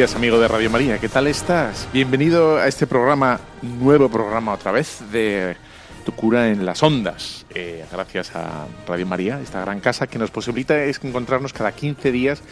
[0.00, 0.96] Días, amigo de Radio María.
[0.96, 1.86] ¿Qué tal estás?
[1.92, 5.58] Bienvenido a este programa, nuevo programa otra vez, de
[6.06, 7.44] Tu cura en las ondas.
[7.54, 12.12] Eh, gracias a Radio María, esta gran casa que nos posibilita es encontrarnos cada 15
[12.12, 12.42] días,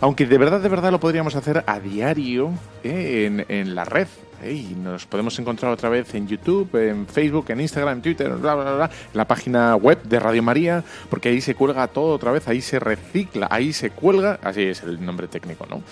[0.00, 2.50] aunque de verdad, de verdad lo podríamos hacer a diario
[2.82, 4.08] eh, en, en la red,
[4.42, 4.52] ¿eh?
[4.52, 8.56] y nos podemos encontrar otra vez en YouTube, en Facebook, en Instagram, en Twitter, bla,
[8.56, 12.32] bla, bla, en la página web de Radio María, porque ahí se cuelga todo otra
[12.32, 15.82] vez, ahí se recicla, ahí se cuelga, así es el nombre técnico, ¿no?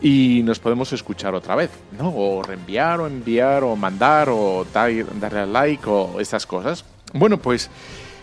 [0.00, 2.12] Y nos podemos escuchar otra vez, ¿no?
[2.14, 6.84] O reenviar, o enviar, o mandar, o darle al like, o estas cosas.
[7.12, 7.70] Bueno, pues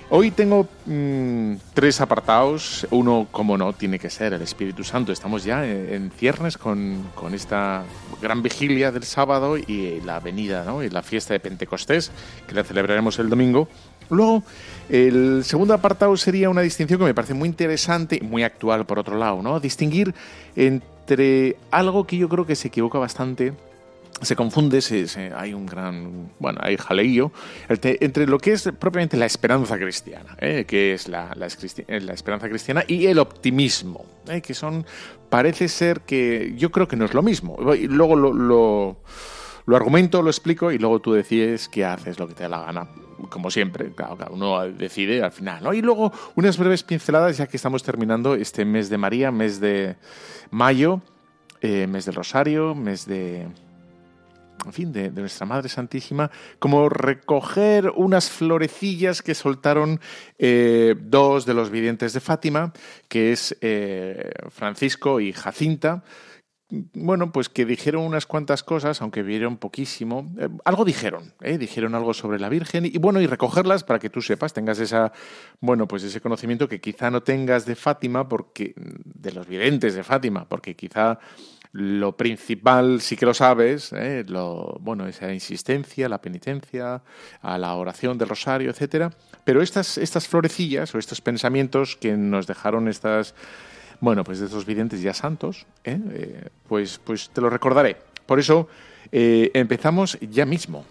[0.10, 2.86] hoy tengo mm, tres apartados.
[2.92, 5.12] Uno, como no, tiene que ser el Espíritu Santo.
[5.12, 7.84] Estamos ya en, ciernes con, con, esta
[8.22, 10.84] gran vigilia del sábado y la venida, ¿no?
[10.84, 12.12] Y la fiesta de Pentecostés,
[12.48, 13.68] que la celebraremos el domingo.
[14.10, 14.44] Luego,
[14.90, 19.00] el segundo apartado sería una distinción que me parece muy interesante y muy actual por
[19.00, 19.60] otro lado, ¿no?
[19.62, 20.14] Distinguir
[20.58, 20.92] entre
[21.72, 23.54] algo que yo creo que se equivoca bastante
[24.22, 24.80] se confunde,
[25.36, 27.32] hay un gran, bueno, hay jaleillo
[27.68, 30.66] entre lo que es propiamente la esperanza cristiana, ¿eh?
[30.68, 34.42] que es la, la, esperanza cristiana, y el optimismo, ¿eh?
[34.42, 34.86] que son,
[35.30, 37.58] parece ser que yo creo que no es lo mismo.
[37.74, 38.98] Y luego lo,
[39.66, 42.64] lo argumento, lo explico y luego tú decides qué haces, lo que te da la
[42.66, 42.88] gana
[43.30, 45.74] como siempre, cada uno decide al final.
[45.76, 49.96] Y luego unas breves pinceladas, ya que estamos terminando este mes de María, mes de
[50.50, 51.02] mayo,
[51.62, 53.48] eh, mes del Rosario, mes de,
[54.66, 60.00] en fin, de, nuestra Madre Santísima, como recoger unas florecillas que soltaron
[60.38, 62.74] eh, dos de los videntes de Fátima,
[63.08, 66.04] que es eh, Francisco y Jacinta,
[66.94, 70.32] bueno, pues que dijeron unas cuantas cosas, aunque vieron poquísimo.
[70.40, 71.58] Eh, algo dijeron, ¿eh?
[71.58, 75.12] dijeron algo sobre la Virgen y, bueno, y recogerlas para que tú sepas, tengas esa,
[75.60, 80.04] bueno, pues ese conocimiento que quizá no tengas de Fátima, porque de los videntes de
[80.04, 81.20] Fátima, porque quizá
[81.74, 84.26] lo principal sí que lo sabes, ¿eh?
[84.28, 87.02] lo, bueno, esa insistencia, la penitencia,
[87.42, 89.12] a la oración del rosario, etcétera.
[89.44, 93.36] Pero estas, estas florecillas o estos pensamientos que nos dejaron estas
[94.02, 95.98] bueno, pues de estos videntes ya santos, ¿eh?
[96.12, 97.96] Eh, pues, pues te lo recordaré.
[98.26, 98.68] Por eso
[99.12, 100.84] eh, empezamos ya mismo.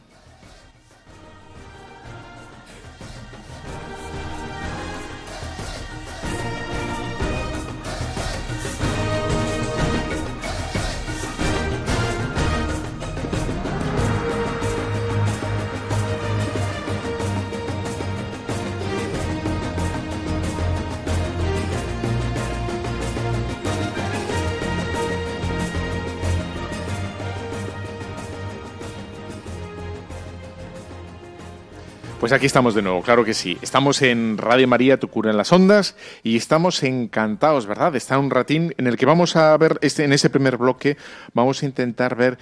[32.30, 33.58] Pues aquí estamos de nuevo, claro que sí.
[33.60, 37.96] Estamos en Radio María, Tu Cura en las Ondas, y estamos encantados, ¿verdad?
[37.96, 40.96] Está un ratín en el que vamos a ver, este, en ese primer bloque,
[41.34, 42.38] vamos a intentar ver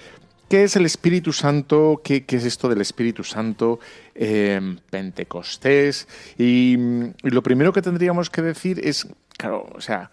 [0.47, 3.79] qué es el Espíritu Santo, qué, es esto del Espíritu Santo,
[4.13, 4.61] eh,
[4.91, 6.75] Pentecostés, y,
[7.23, 10.11] y lo primero que tendríamos que decir es, claro, o sea,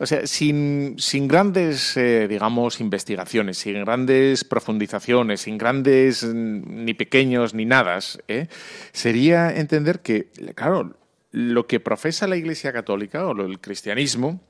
[0.00, 6.94] o sea, sin, sin grandes, eh, digamos, investigaciones, sin grandes profundizaciones, sin grandes mm, ni
[6.94, 8.48] pequeños ni nada, ¿eh?
[8.92, 10.96] sería entender que, claro,
[11.32, 14.40] lo que profesa la Iglesia Católica o el cristianismo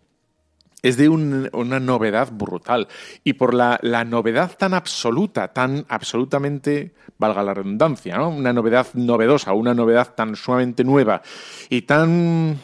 [0.82, 2.86] es de una novedad brutal.
[3.24, 8.30] Y por la, la, novedad tan absoluta, tan absolutamente, valga la redundancia, ¿no?
[8.30, 11.20] una novedad novedosa, una novedad tan sumamente nueva
[11.68, 12.56] y tan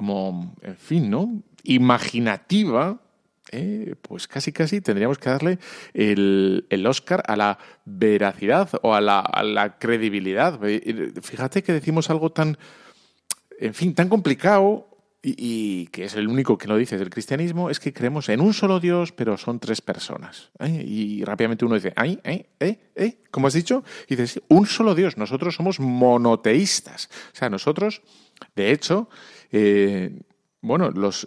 [0.00, 1.42] como, en fin, ¿no?
[1.64, 3.00] Imaginativa,
[3.52, 5.58] eh, pues casi casi tendríamos que darle
[5.92, 10.60] el, el, Oscar a la veracidad o a la, la, credibilidad.
[10.62, 12.58] Eh, fíjate que decimos algo tan,
[13.58, 14.90] en fin, tan complicado
[15.22, 18.54] y, que es el único que lo dice del cristianismo, es que creemos en un
[18.54, 20.50] solo Dios, pero son tres personas.
[20.58, 20.82] ¿eh?
[20.86, 23.18] Y rápidamente uno dice, ¿ay, eh, eh, eh?
[23.30, 23.84] ¿Cómo has dicho?
[24.08, 27.10] Y dices, un solo Dios, nosotros somos monoteístas.
[27.32, 28.02] O sea, nosotros,
[28.56, 29.10] de hecho,
[30.62, 31.26] bueno, los,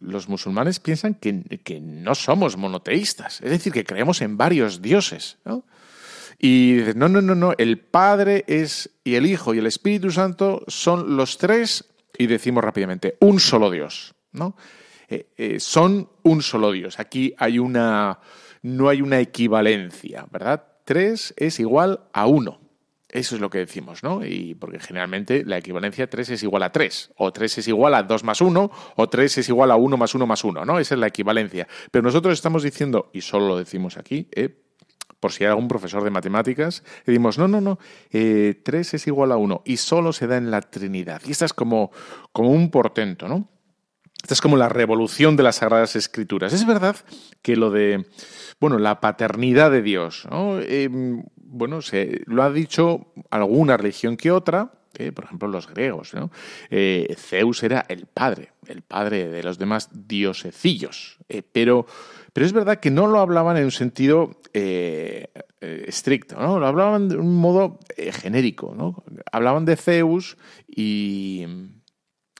[0.00, 5.38] los musulmanes piensan que, que, no somos monoteístas, es decir, que creemos en varios dioses.
[5.44, 5.64] ¿no?
[6.38, 10.10] Y dicen, no, no, no, no, el Padre es y el Hijo y el Espíritu
[10.10, 11.86] Santo son los tres,
[12.16, 14.14] y decimos rápidamente, un solo Dios.
[14.32, 14.56] ¿no?
[15.08, 17.00] Eh, eh, son un solo Dios.
[17.00, 18.20] Aquí hay una,
[18.62, 20.64] no hay una equivalencia, ¿verdad?
[20.84, 22.60] Tres es igual a uno.
[23.10, 24.24] Eso es lo que decimos, ¿no?
[24.24, 28.02] Y porque generalmente la equivalencia 3 es igual a 3, o 3 es igual a
[28.02, 30.78] 2 más 1, o 3 es igual a 1 más 1 más 1, ¿no?
[30.78, 31.66] Esa es la equivalencia.
[31.90, 34.62] Pero nosotros estamos diciendo, y solo lo decimos aquí, ¿eh?
[35.20, 37.78] por si hay algún profesor de matemáticas, decimos, no, no, no,
[38.12, 41.22] eh, 3 es igual a 1, y solo se da en la Trinidad.
[41.26, 41.90] Y esta es como,
[42.32, 43.48] como un portento, ¿no?
[44.22, 46.52] Esta es como la revolución de las Sagradas Escrituras.
[46.52, 46.96] Es verdad
[47.40, 48.06] que lo de,
[48.60, 50.26] bueno, la paternidad de Dios.
[50.62, 50.88] Eh,
[51.36, 51.80] bueno,
[52.26, 56.30] lo ha dicho alguna religión que otra, eh, por ejemplo los griegos, ¿no?
[56.68, 61.18] Eh, Zeus era el padre, el padre de los demás diosecillos,
[61.52, 61.86] pero,
[62.32, 64.40] pero es verdad que no lo hablaban en un sentido
[65.60, 66.58] estricto, ¿no?
[66.58, 69.04] Lo hablaban de un modo genérico, ¿no?
[69.30, 70.36] Hablaban de Zeus
[70.66, 71.46] y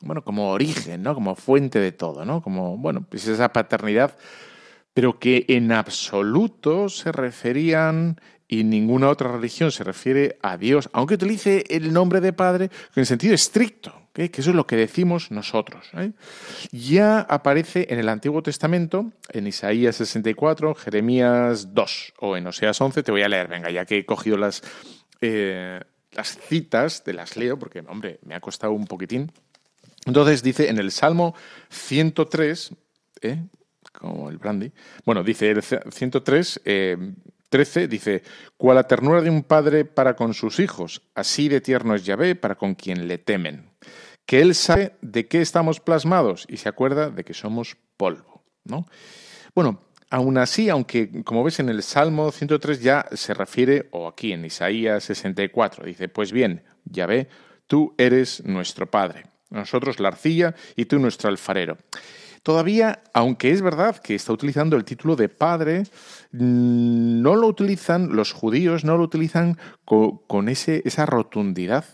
[0.00, 1.14] bueno, como origen, ¿no?
[1.14, 2.42] Como fuente de todo, ¿no?
[2.42, 4.16] Como, bueno, pues esa paternidad,
[4.94, 11.14] pero que en absoluto se referían y ninguna otra religión se refiere a Dios, aunque
[11.14, 15.90] utilice el nombre de Padre en sentido estricto, que eso es lo que decimos nosotros.
[15.94, 16.12] ¿eh?
[16.72, 23.02] Ya aparece en el Antiguo Testamento, en Isaías 64, Jeremías 2 o en Oseas 11,
[23.02, 24.62] te voy a leer, venga, ya que he cogido las,
[25.20, 25.80] eh,
[26.12, 29.30] las citas, te las leo, porque, hombre, me ha costado un poquitín.
[30.06, 31.34] Entonces dice en el Salmo
[31.70, 32.70] 103,
[33.22, 33.42] ¿eh?
[33.92, 34.72] como el brandy,
[35.04, 36.60] bueno, dice el 103,
[37.48, 38.22] 13, eh, dice,
[38.56, 42.34] cual la ternura de un padre para con sus hijos, así de tierno es Yahvé
[42.36, 43.70] para con quien le temen.
[44.24, 48.42] Que él sabe de qué estamos plasmados y se acuerda de que somos polvo.
[48.64, 48.86] ¿no?
[49.54, 49.80] Bueno,
[50.10, 54.44] aún así, aunque como ves en el Salmo 103 ya se refiere, o aquí en
[54.44, 57.28] Isaías 64, dice, pues bien, Yahvé,
[57.66, 61.78] tú eres nuestro Padre nosotros la arcilla y tú nuestro alfarero.
[62.42, 65.82] Todavía, aunque es verdad que está utilizando el título de padre,
[66.32, 71.84] mm, no lo utilizan, los judíos no lo utilizan con, esa rotundidad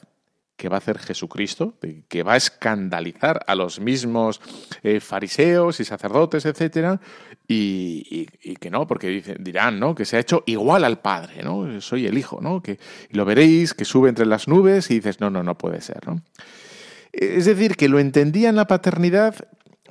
[0.57, 1.75] que va a hacer Jesucristo,
[2.09, 4.41] que va a escandalizar a los mismos
[4.85, 7.01] eh, fariseos y sacerdotes, etcétera,
[7.49, 8.27] y,
[8.61, 9.95] que no, porque dirán, ¿no?
[9.95, 11.81] Que se ha hecho igual al Padre, ¿no?
[11.81, 12.63] Soy el Hijo, ¿no?
[12.63, 12.79] Que
[13.11, 16.03] lo veréis que sube entre las nubes y dices, no, no, no puede ser.
[17.17, 19.37] Es decir, que lo entendían la paternidad,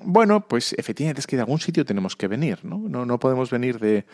[0.04, 2.78] bueno, pues efectivamente es que de algún sitio tenemos que venir, ¿no?
[2.78, 4.06] No, no podemos venir de,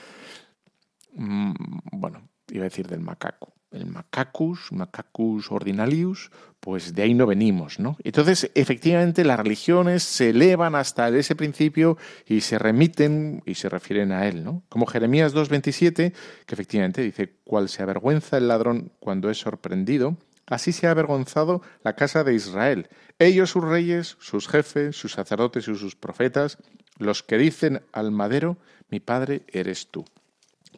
[1.13, 1.53] mm,
[1.93, 3.53] bueno, iba a decir del macaco.
[3.71, 7.97] El macacus, macacus ordinalius, pues de ahí no venimos, ¿no?
[8.03, 11.95] Entonces, efectivamente, las religiones se elevan hasta ese principio
[12.25, 14.63] y se remiten y se refieren a él, ¿no?
[14.69, 16.13] Como Jeremías 2.27,
[16.47, 20.17] que efectivamente dice, cual se avergüenza el ladrón cuando es sorprendido,
[20.49, 25.67] Así se ha avergonzado la casa de Israel, ellos sus reyes, sus jefes, sus sacerdotes
[25.67, 26.57] y sus profetas,
[26.97, 28.57] los que dicen al madero,
[28.89, 30.05] mi padre eres tú.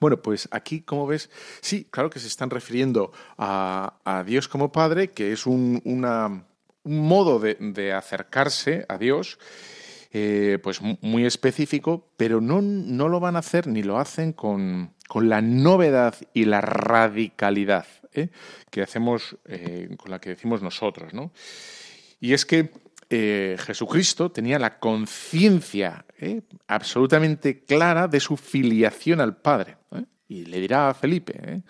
[0.01, 1.29] Bueno, pues aquí, como ves,
[1.61, 5.79] sí, claro que se están refiriendo a, Dios como Padre, que es un,
[6.83, 9.37] modo de, acercarse a Dios,
[10.11, 14.95] eh, pues muy específico, pero no, no, lo van a hacer ni lo hacen con,
[15.11, 18.29] con la novedad y la radicalidad ¿eh?
[18.69, 21.13] que hacemos, eh, con la que decimos nosotros.
[21.13, 21.33] ¿no?
[22.21, 22.71] Y es que
[23.09, 26.05] eh, Jesucristo tenía la conciencia
[26.65, 29.75] absolutamente clara de su filiación al Padre.
[30.31, 31.61] Y le dirá a Felipe,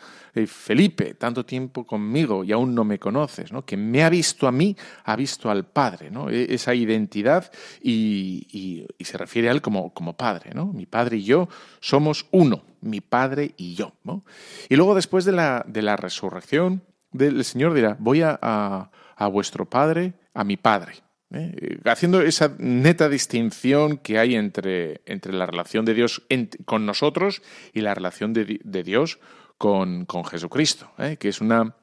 [0.45, 3.65] Felipe, tanto tiempo conmigo y aún no me conoces, ¿no?
[3.65, 6.29] que me ha visto a mí, ha visto al Padre, ¿no?
[6.29, 7.51] E, esa identidad
[7.81, 10.51] y, se refiere a él como, como Padre.
[10.53, 10.67] ¿no?
[10.67, 11.49] Mi Padre y yo
[11.79, 13.93] somos uno mi Padre y yo.
[14.03, 14.23] ¿no?
[14.69, 16.83] Y luego después de la, de la resurrección,
[17.17, 20.93] el Señor dirá, voy a, a, vuestro Padre, a mi Padre.
[21.33, 21.79] ¿Eh?
[21.85, 26.21] Haciendo esa neta distinción que hay entre, entre la relación de Dios
[26.65, 27.41] con nosotros
[27.73, 29.19] y la relación de, Dios
[29.57, 31.17] con, con Jesucristo, ¿eh?
[31.19, 31.75] que es una...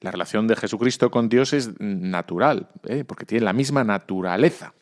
[0.00, 3.04] La relación de Jesucristo con Dios es natural, ¿eh?
[3.04, 4.74] porque tiene la misma naturaleza.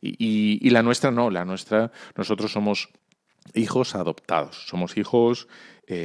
[0.00, 2.88] Y, la nuestra no, la nuestra, nosotros somos
[3.54, 4.66] hijos adoptados.
[4.66, 5.46] Somos hijos,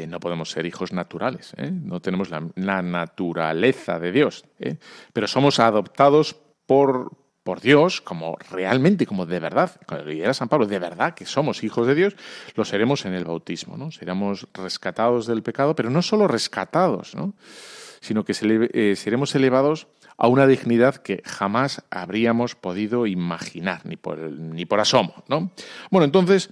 [0.08, 4.46] no podemos ser hijos naturales, no tenemos la, naturaleza de Dios,
[5.12, 6.38] pero somos adoptados
[6.70, 11.26] por, por Dios, como realmente, como de verdad, como dijera San Pablo, de verdad que
[11.26, 12.16] somos hijos de Dios,
[12.54, 13.90] lo seremos en el bautismo, ¿no?
[13.90, 17.34] Seremos rescatados del pecado, pero no solo rescatados, ¿no?
[18.02, 24.66] sino que seremos elevados a una dignidad que jamás habríamos podido imaginar, ni por, ni
[24.66, 25.52] por asomo, ¿no?
[25.90, 26.50] Bueno, entonces,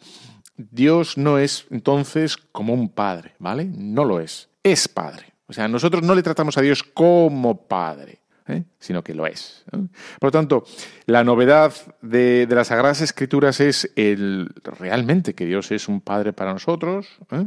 [0.57, 3.65] Dios no es entonces como un padre, ¿vale?
[3.65, 5.33] No lo es, es padre.
[5.45, 8.23] O sea, nosotros no le tratamos a Dios como padre.
[8.47, 8.63] ¿Eh?
[8.79, 9.63] sino que lo es.
[9.71, 10.65] Por lo tanto,
[11.05, 16.53] la novedad de, las Sagradas Escrituras es el, realmente que Dios es un Padre para
[16.53, 17.07] nosotros.
[17.31, 17.45] ¿eh?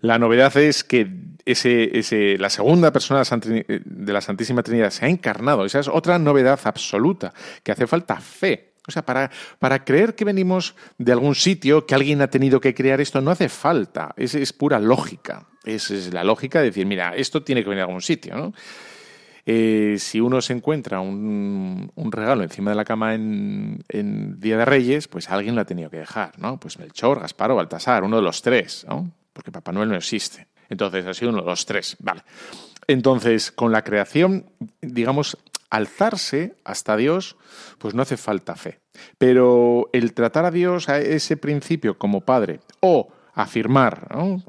[0.00, 1.08] La novedad es que
[1.44, 5.64] ese, ese, la segunda persona de la Santísima Trinidad se ha encarnado.
[5.64, 7.32] Esa es otra novedad absoluta,
[7.62, 8.72] que hace falta fe.
[8.88, 9.30] O sea, para,
[9.60, 13.30] para creer que venimos de algún sitio, que alguien ha tenido que crear esto, no
[13.30, 14.12] hace falta.
[14.16, 15.46] Es, es pura lógica.
[15.62, 18.52] Es, es la lógica de decir, mira, esto tiene que venir de algún sitio, ¿no?
[19.44, 25.08] Eh, si uno se encuentra un, regalo encima de la cama en, Día de Reyes,
[25.08, 26.58] pues alguien lo ha tenido que dejar, ¿no?
[26.60, 29.10] Pues Melchor, Gaspar o Baltasar, uno de los tres, ¿no?
[29.32, 30.46] Porque Papá Noel no existe.
[30.68, 32.22] Entonces ha sido uno de los tres, vale.
[32.86, 34.46] Entonces, con la creación,
[34.80, 35.38] digamos,
[35.70, 37.36] alzarse hasta Dios,
[37.78, 38.80] pues no hace falta fe.
[39.18, 44.08] Pero el tratar a Dios a ese principio como Padre o afirmar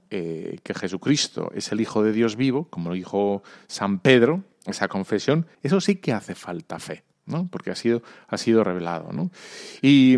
[0.09, 4.87] eh, que Jesucristo es el Hijo de Dios vivo, como lo dijo San Pedro, esa
[4.87, 7.47] confesión, eso sí que hace falta fe, ¿no?
[7.47, 9.31] Porque ha sido, ha sido revelado, ¿no?
[9.81, 10.15] Y,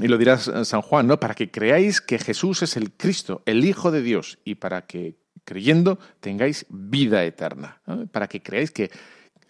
[0.00, 1.18] y lo dirá San Juan, ¿no?
[1.18, 5.16] Para que creáis que Jesús es el Cristo, el Hijo de Dios, y para que
[5.44, 7.80] creyendo tengáis vida eterna,
[8.12, 8.90] para que creáis que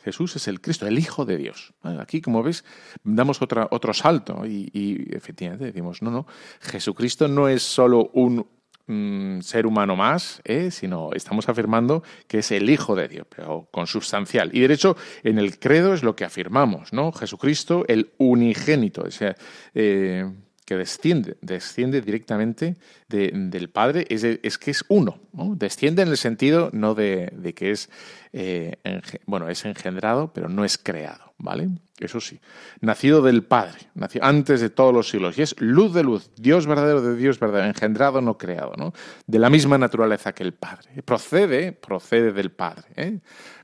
[0.03, 1.75] Jesús es el Cristo, el Hijo de Dios.
[1.83, 2.65] Aquí, como ves,
[3.03, 6.27] damos otra, otro salto y, y, efectivamente decimos, no, no,
[6.61, 8.47] Jesucristo no es solo un
[8.91, 10.71] Mm, ser humano más, ¿eh?
[10.71, 14.49] sino estamos afirmando que es el Hijo de Dios, pero consubstancial.
[14.55, 17.13] Y de hecho, en el credo es lo que afirmamos, ¿no?
[17.13, 19.37] Jesucristo, el unigénito, o sea,
[19.75, 20.25] eh,
[20.69, 22.77] que desciende, desciende directamente
[23.09, 25.55] del Padre, es, es, que es uno, ¿no?
[25.57, 27.89] Desciende en el sentido no de, de que es,
[28.35, 28.77] eh,
[29.25, 31.33] bueno, es engendrado, pero no es creado.
[31.39, 31.71] ¿vale?
[31.99, 32.39] Eso sí,
[32.83, 36.67] nacido del Padre, nació antes de todos los siglos, y es luz de luz, Dios
[36.67, 38.93] verdadero de Dios verdadero, engendrado, no creado, ¿no?
[39.27, 41.03] De la misma naturaleza que el Padre.
[41.03, 43.21] Procede, procede del Padre, ¿eh?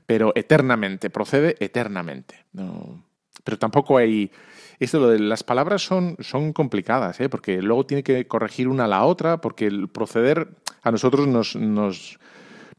[0.07, 2.45] pero eternamente, procede eternamente.
[2.53, 3.03] No.
[3.45, 4.29] Pero tampoco hay...
[4.77, 7.29] Esto lo de las palabras son, son complicadas, ¿eh?
[7.29, 10.49] porque luego tiene que corregir una a la otra, porque el proceder
[10.83, 12.19] a nosotros nos, nos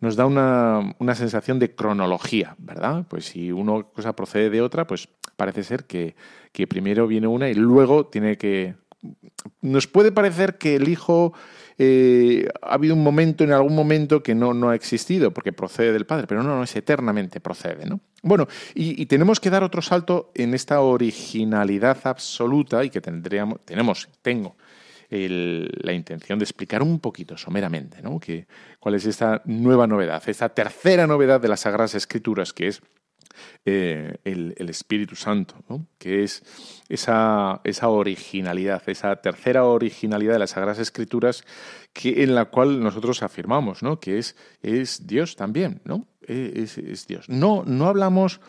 [0.00, 3.06] nos da una, una, sensación de cronología, ¿verdad?
[3.08, 6.14] Pues si una cosa procede de otra, pues parece ser que,
[6.52, 8.74] que primero viene una y luego tiene que...
[9.62, 11.32] Nos puede parecer que el hijo
[11.78, 16.06] eh, ha habido un momento, en algún momento, que no, ha existido, porque procede del
[16.06, 18.00] Padre, pero no, no es eternamente procede, ¿no?
[18.22, 23.60] Bueno, y, y, tenemos que dar otro salto en esta originalidad absoluta y que tendríamos,
[23.64, 24.56] tenemos, tengo
[25.10, 28.18] la intención de explicar un poquito someramente ¿no?
[28.18, 28.46] que,
[28.80, 32.82] cuál es esta nueva novedad, esta tercera novedad de las Sagradas Escrituras, que es
[33.64, 35.56] eh, el, Espíritu Santo,
[35.98, 36.42] que es
[36.88, 41.44] esa, esa, originalidad, esa tercera originalidad de las Sagradas Escrituras
[41.92, 44.00] que, en la cual nosotros afirmamos ¿no?
[44.00, 46.06] que es, es Dios también, ¿no?
[46.20, 47.28] Es, es Dios.
[47.28, 48.40] No, no hablamos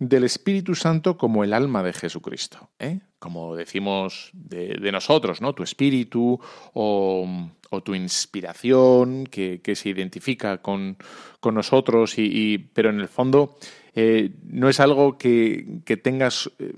[0.00, 3.00] del Espíritu Santo como el alma de Jesucristo, ¿eh?
[3.18, 5.54] como decimos de, nosotros, ¿no?
[5.54, 6.40] Tu espíritu
[6.72, 7.50] o,
[7.84, 10.96] tu inspiración que, se identifica con,
[11.44, 13.58] nosotros, y, pero en el fondo
[13.94, 16.74] eh, no es algo que, que tengas eh,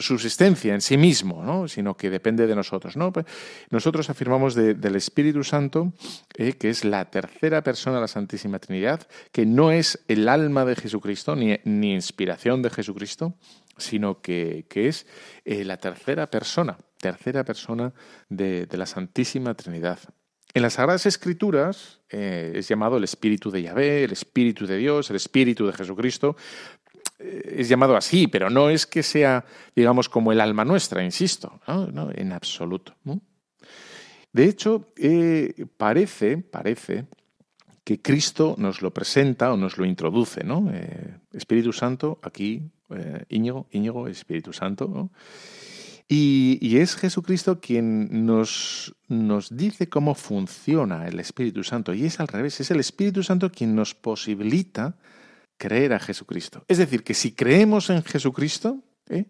[0.00, 1.68] subsistencia en sí mismo, ¿no?
[1.68, 2.96] sino que depende de nosotros.
[2.96, 3.12] ¿no?
[3.12, 3.26] Pues,
[3.70, 5.92] nosotros afirmamos del Espíritu Santo
[6.36, 10.64] eh, que es la tercera persona de la Santísima Trinidad, que no es el alma
[10.64, 13.34] de Jesucristo ni, ni inspiración de Jesucristo,
[13.76, 15.06] sino que, que es
[15.44, 17.92] la tercera persona, tercera persona
[18.28, 19.98] de, de, la Santísima Trinidad.
[20.54, 25.10] En las Sagradas Escrituras eh, es llamado el Espíritu de Yahvé, el Espíritu de Dios,
[25.10, 26.36] el Espíritu de Jesucristo,
[27.18, 29.44] eh, es llamado así, pero no es que sea,
[29.74, 32.94] digamos, como el alma nuestra, insisto, no, en absoluto.
[34.32, 37.06] De hecho, eh, parece, parece
[37.82, 40.72] que Cristo nos lo presenta o nos lo introduce, ¿no?
[41.32, 42.70] Espíritu Santo, aquí,
[43.28, 45.10] Íñigo, Íñigo, Espíritu Santo,
[46.16, 51.92] y, es Jesucristo quien nos, nos dice cómo funciona el Espíritu Santo.
[51.92, 54.96] Y es al revés, es el Espíritu Santo quien nos posibilita
[55.56, 56.64] creer a Jesucristo.
[56.68, 58.78] Es decir, que si creemos en Jesucristo,
[59.08, 59.26] ¿eh?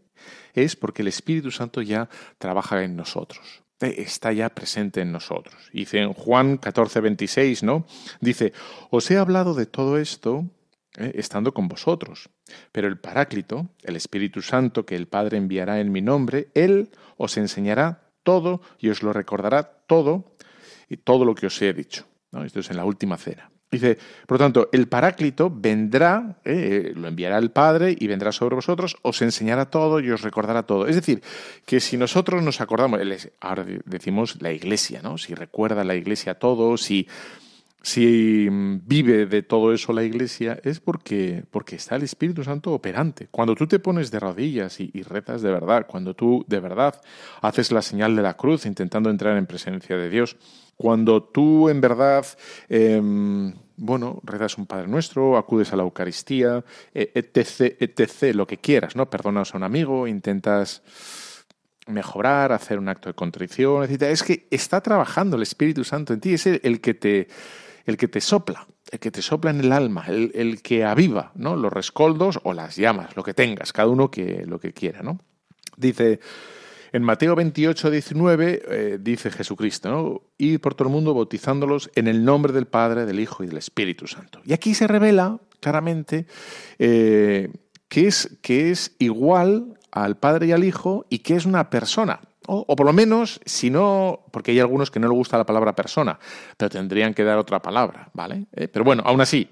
[0.52, 3.62] es porque el Espíritu Santo ya trabaja en nosotros.
[3.80, 3.94] ¿eh?
[3.98, 5.54] Está ya presente en nosotros.
[5.72, 7.86] Dice en Juan 14, 26, ¿no?
[8.20, 8.52] Dice,
[8.90, 10.44] os he hablado de todo esto
[10.98, 11.12] ¿eh?
[11.14, 12.30] estando con vosotros.
[12.72, 17.36] Pero el Paráclito, el Espíritu Santo que el Padre enviará en mi nombre, Él os
[17.36, 20.36] enseñará todo y os lo recordará todo
[20.88, 22.06] y todo lo que os he dicho.
[22.44, 23.50] Esto es en la última cena.
[23.70, 28.54] Dice, por lo tanto, el Paráclito vendrá, eh, lo enviará el Padre y vendrá sobre
[28.54, 30.86] vosotros, os enseñará todo y os recordará todo.
[30.86, 31.22] Es decir,
[31.66, 33.00] que si nosotros nos acordamos,
[33.40, 35.18] ahora decimos la Iglesia, ¿no?
[35.18, 37.08] Si recuerda la Iglesia todo, si,
[37.84, 43.28] si vive de todo eso la Iglesia, es porque, porque está el Espíritu Santo operante.
[43.30, 46.98] Cuando tú te pones de rodillas y, y rezas de verdad, cuando tú de verdad
[47.42, 50.38] haces la señal de la cruz intentando entrar en presencia de Dios,
[50.76, 52.24] cuando tú en verdad,
[52.70, 56.64] em, bueno, rezas un Padre Nuestro, acudes a la Eucaristía,
[56.94, 59.10] e, etc., etc., lo que quieras, ¿no?
[59.10, 60.82] Perdonas a un amigo, intentas
[61.86, 64.04] mejorar, hacer un acto de contrición, etc.
[64.04, 67.28] Es que está trabajando el Espíritu Santo en ti, es el, que, te,
[67.84, 71.32] el que te sopla, el que te sopla en el alma, el, el, que aviva,
[71.34, 71.56] ¿no?
[71.56, 75.18] Los rescoldos o las llamas, lo que tengas, cada uno que, lo que quiera, ¿no?
[75.76, 76.20] Dice
[76.94, 80.30] en Mateo 28, 19 eh, dice Jesucristo.
[80.38, 83.56] Ir por todo el mundo bautizándolos en el nombre del Padre, del Hijo y del
[83.56, 84.40] Espíritu Santo.
[84.44, 86.28] Y aquí se revela claramente
[86.78, 87.50] eh,
[87.88, 92.20] que, es, que es igual al Padre y al Hijo y que es una persona.
[92.46, 95.74] O, por lo menos, si no, porque hay algunos que no les gusta la palabra
[95.74, 96.18] persona,
[96.56, 98.46] pero tendrían que dar otra palabra, ¿vale?
[98.52, 99.48] Eh, pero bueno, aún así,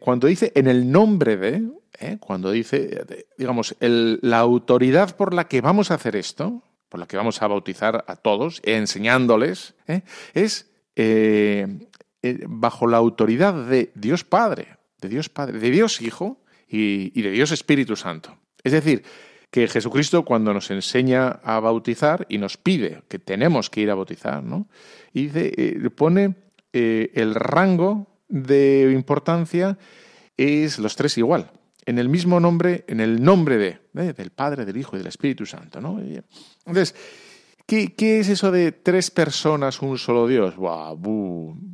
[0.00, 1.62] cuando dice en el nombre de,
[2.02, 2.18] ¿eh?
[2.20, 3.04] cuando dice,
[3.38, 7.46] digamos, la autoridad por la que vamos a hacer esto, por la que vamos a
[7.46, 10.02] bautizar a todos, enseñándoles, ¿eh?
[10.34, 11.66] es eh,
[12.46, 17.50] bajo la autoridad de Dios Padre, de Dios Padre, de Dios Hijo y, de Dios
[17.50, 18.36] Espíritu Santo.
[18.62, 19.04] Es decir,
[19.52, 23.94] que Jesucristo cuando nos enseña a bautizar y nos pide que tenemos que ir a
[23.94, 24.66] bautizar, ¿no?
[25.12, 26.34] Dice, pone
[26.72, 29.78] el rango de importancia
[30.36, 31.52] es los tres igual
[31.86, 34.12] en el mismo nombre, en el nombre de, ¿eh?
[34.16, 35.80] del Padre, del Hijo y del Espíritu Santo.
[35.80, 36.00] ¿no?
[36.00, 36.94] Entonces,
[37.66, 40.56] ¿qué, ¿qué, es eso de tres personas, un solo Dios?
[40.56, 40.94] Buah,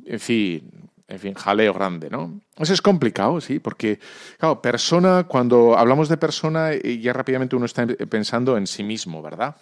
[0.07, 2.41] en fin, en fin, jaleo grande, ¿no?
[2.57, 3.99] Eso es complicado, sí, porque,
[4.39, 9.23] claro, persona, cuando hablamos de persona, eh, ya rápidamente uno está pensando en sí mismo,
[9.23, 9.57] ¿verdad?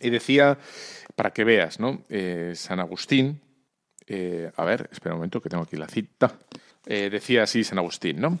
[0.00, 0.58] Y decía,
[1.16, 2.02] para que veas, ¿no?
[2.08, 3.40] Eh, San Agustín,
[4.56, 6.36] a ver, espera un momento que tengo aquí la cita,
[6.84, 8.38] decía así San Agustín, ¿no?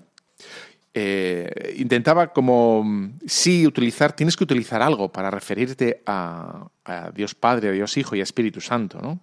[0.94, 2.84] Eh, intentaba como
[3.26, 6.68] sí utilizar, tienes que utilizar algo para referirte a,
[7.14, 9.20] Dios Padre, a Dios Hijo y a Espíritu Santo, ¿no?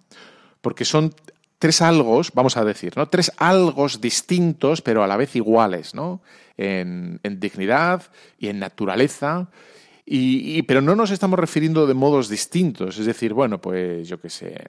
[0.60, 1.14] Porque son
[1.60, 3.08] tres algos, vamos a decir, ¿no?
[3.08, 6.22] Tres algos distintos, pero a la vez iguales, ¿no?
[6.56, 8.02] En, dignidad
[8.38, 9.50] y en naturaleza.
[10.04, 12.98] Y, pero no nos estamos refiriendo de modos distintos.
[12.98, 14.64] Es decir, bueno, pues yo qué sé.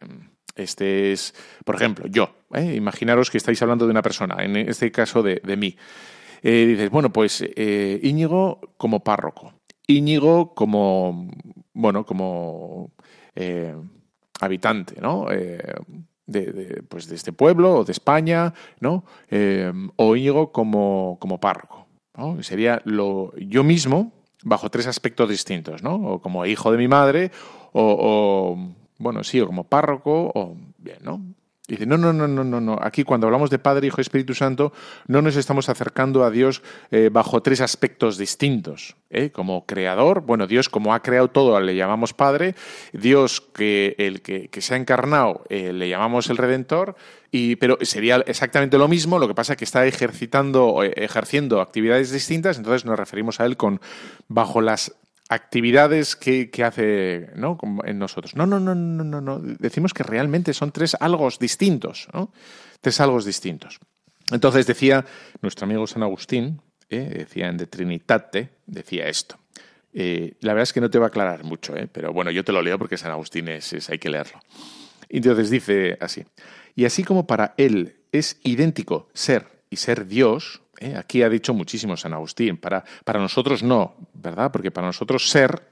[0.56, 2.36] Este es, por ejemplo, yo.
[2.54, 2.76] ¿eh?
[2.76, 5.78] Imaginaros que estáis hablando de una persona, en este caso de, de mí.
[6.44, 9.54] Eh, dices, bueno, pues eh, Íñigo como párroco,
[9.88, 11.32] Íñigo como,
[11.74, 12.92] bueno, como
[13.36, 13.76] eh,
[14.42, 15.28] habitante, ¿no?
[16.26, 19.04] De, pues de este pueblo o de España, ¿no?
[19.96, 21.88] o Íñigo como, como párroco.
[22.16, 22.42] ¿no?
[22.44, 24.12] Sería lo, yo mismo
[24.44, 25.96] bajo tres aspectos distintos, ¿no?
[25.96, 27.32] O como hijo de mi madre,
[27.74, 31.22] o, o bueno, sí, o como párroco, o bien, ¿no?
[31.72, 32.78] Dice, no, no, no, no, no, no.
[32.82, 34.74] Aquí cuando hablamos de Padre, Hijo y Espíritu Santo,
[35.08, 38.96] no nos estamos acercando a Dios eh, bajo tres aspectos distintos.
[39.10, 39.32] ¿eh?
[39.32, 42.56] Como creador, bueno, Dios como ha creado todo le llamamos Padre,
[42.94, 46.96] Dios que el que, se ha encarnado eh, le llamamos el Redentor,
[47.32, 52.12] y, pero sería exactamente lo mismo, lo que pasa es que está ejercitando, ejerciendo actividades
[52.12, 53.80] distintas, entonces nos referimos a él con
[54.28, 54.94] bajo las
[55.32, 57.58] actividades que, hace ¿no?
[57.86, 58.36] en nosotros.
[58.36, 59.40] No, no, no, no, no, no.
[59.40, 62.10] Decimos que realmente son tres algos distintos.
[62.82, 63.80] Tres algos distintos.
[64.30, 65.06] Entonces decía
[65.42, 67.10] nuestro amigo San Agustín, ¿eh?
[67.20, 69.40] decía en De Trinitate, decía esto.
[69.94, 71.88] Eh, la verdad es que no te va a aclarar mucho, ¿eh?
[71.90, 74.40] pero bueno, yo te lo leo porque San Agustín es, es, hay que leerlo.
[75.08, 76.26] Entonces dice así,
[76.76, 80.96] y así como para él es idéntico ser y ser Dios, ¿eh?
[80.98, 82.58] Aquí ha dicho muchísimo San Agustín.
[82.58, 84.52] Para, para nosotros no, ¿verdad?
[84.52, 85.64] Porque para nosotros ser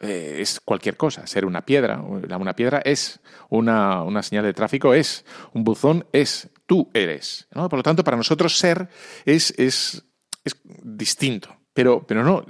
[0.00, 1.26] eh, es cualquier cosa.
[1.26, 6.50] Ser una piedra, una piedra es, una, una, señal de tráfico es, un buzón es,
[6.66, 7.46] tú eres.
[7.52, 8.88] Por lo tanto, para nosotros ser
[9.24, 10.04] es, es,
[10.44, 11.56] es distinto.
[11.72, 12.44] Pero, pero no,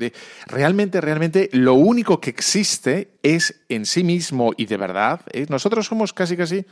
[0.47, 5.21] realmente, realmente lo único que existe es en sí mismo y de verdad.
[5.33, 5.45] ¿eh?
[5.51, 6.65] Nosotros somos casi, casi,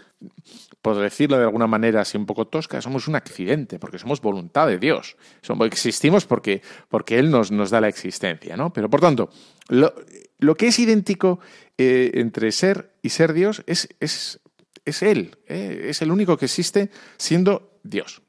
[0.80, 4.66] por decirlo de alguna manera así un poco tosca, somos un accidente, porque somos voluntad
[4.66, 5.16] de Dios.
[5.42, 8.72] Somos, existimos porque, porque Él nos, nos da la existencia, ¿no?
[8.72, 9.28] Pero por tanto,
[9.68, 9.92] lo,
[10.38, 11.40] lo que es idéntico
[11.76, 14.40] eh, entre ser y ser Dios es, es,
[14.86, 15.86] es Él, ¿eh?
[15.88, 18.22] es el único que existe siendo Dios.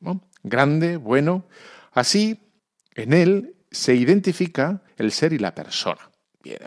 [0.44, 1.46] Grande, bueno.
[1.92, 2.40] Así,
[2.96, 6.10] en Él se identifica el ser y la persona.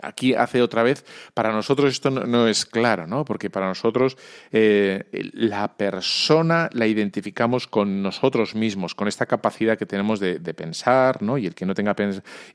[0.01, 3.25] aquí hace otra vez, para nosotros esto no, es claro, ¿no?
[3.25, 4.17] Porque para nosotros
[4.51, 11.21] eh, la persona la identificamos con nosotros mismos, con esta capacidad que tenemos de, pensar,
[11.21, 11.37] ¿no?
[11.37, 11.95] Y el que no tenga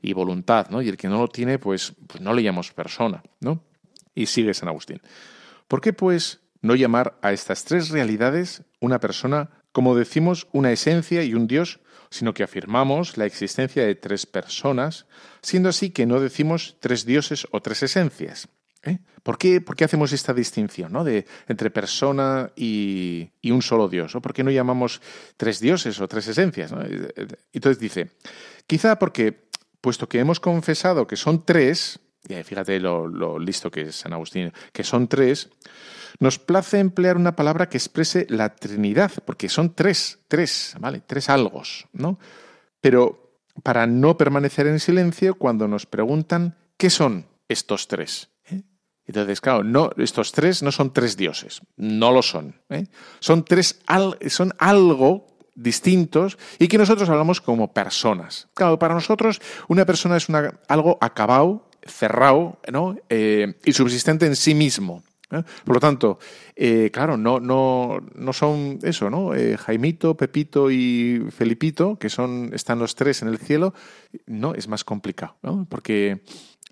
[0.01, 0.81] y voluntad, ¿no?
[0.81, 3.63] Y el que no lo tiene, pues, pues no le llamamos persona, ¿no?
[4.15, 5.01] Y sigue San Agustín.
[5.67, 11.23] ¿Por qué, pues, no llamar a estas tres realidades una persona, como decimos, una esencia
[11.23, 11.79] y un Dios
[12.09, 15.05] sino que afirmamos la existencia de tres personas,
[15.41, 18.49] siendo así que no decimos tres dioses o tres esencias.
[18.83, 18.99] ¿eh?
[19.23, 21.03] ¿Por, qué, hacemos esta distinción ¿no?
[21.03, 24.13] de, entre persona y, un solo Dios?
[24.21, 25.01] ¿Por qué no llamamos
[25.37, 26.73] tres dioses o tres esencias?
[27.53, 28.11] Entonces dice,
[28.65, 29.47] quizá porque,
[29.81, 34.51] puesto que hemos confesado que son tres, y fíjate lo listo que es San Agustín,
[34.73, 35.49] que son tres,
[36.19, 41.01] nos place emplear una palabra que exprese la Trinidad, porque son tres, tres, ¿vale?
[41.05, 42.19] Tres algos, ¿no?
[42.81, 43.29] Pero
[43.63, 48.29] para no permanecer en silencio cuando nos preguntan qué son estos tres.
[48.49, 48.63] ¿eh?
[49.05, 52.61] Entonces, claro, no, estos tres no son tres dioses, no lo son.
[52.69, 52.87] ¿eh?
[53.19, 53.81] Son tres,
[54.27, 58.47] son algo distintos y que nosotros hablamos como personas.
[58.53, 62.97] Claro, para nosotros una persona es una, algo acabado, cerrado ¿no?
[63.09, 65.03] Eh, y subsistente en sí mismo.
[65.31, 65.43] ¿Eh?
[65.63, 66.19] Por lo tanto,
[66.55, 69.33] eh, claro, no, no, no son eso, ¿no?
[69.35, 73.73] Eh, Jaimito, Pepito y Felipito, que son, están los tres en el cielo,
[74.25, 75.65] no, es más complicado, ¿no?
[75.69, 76.21] Porque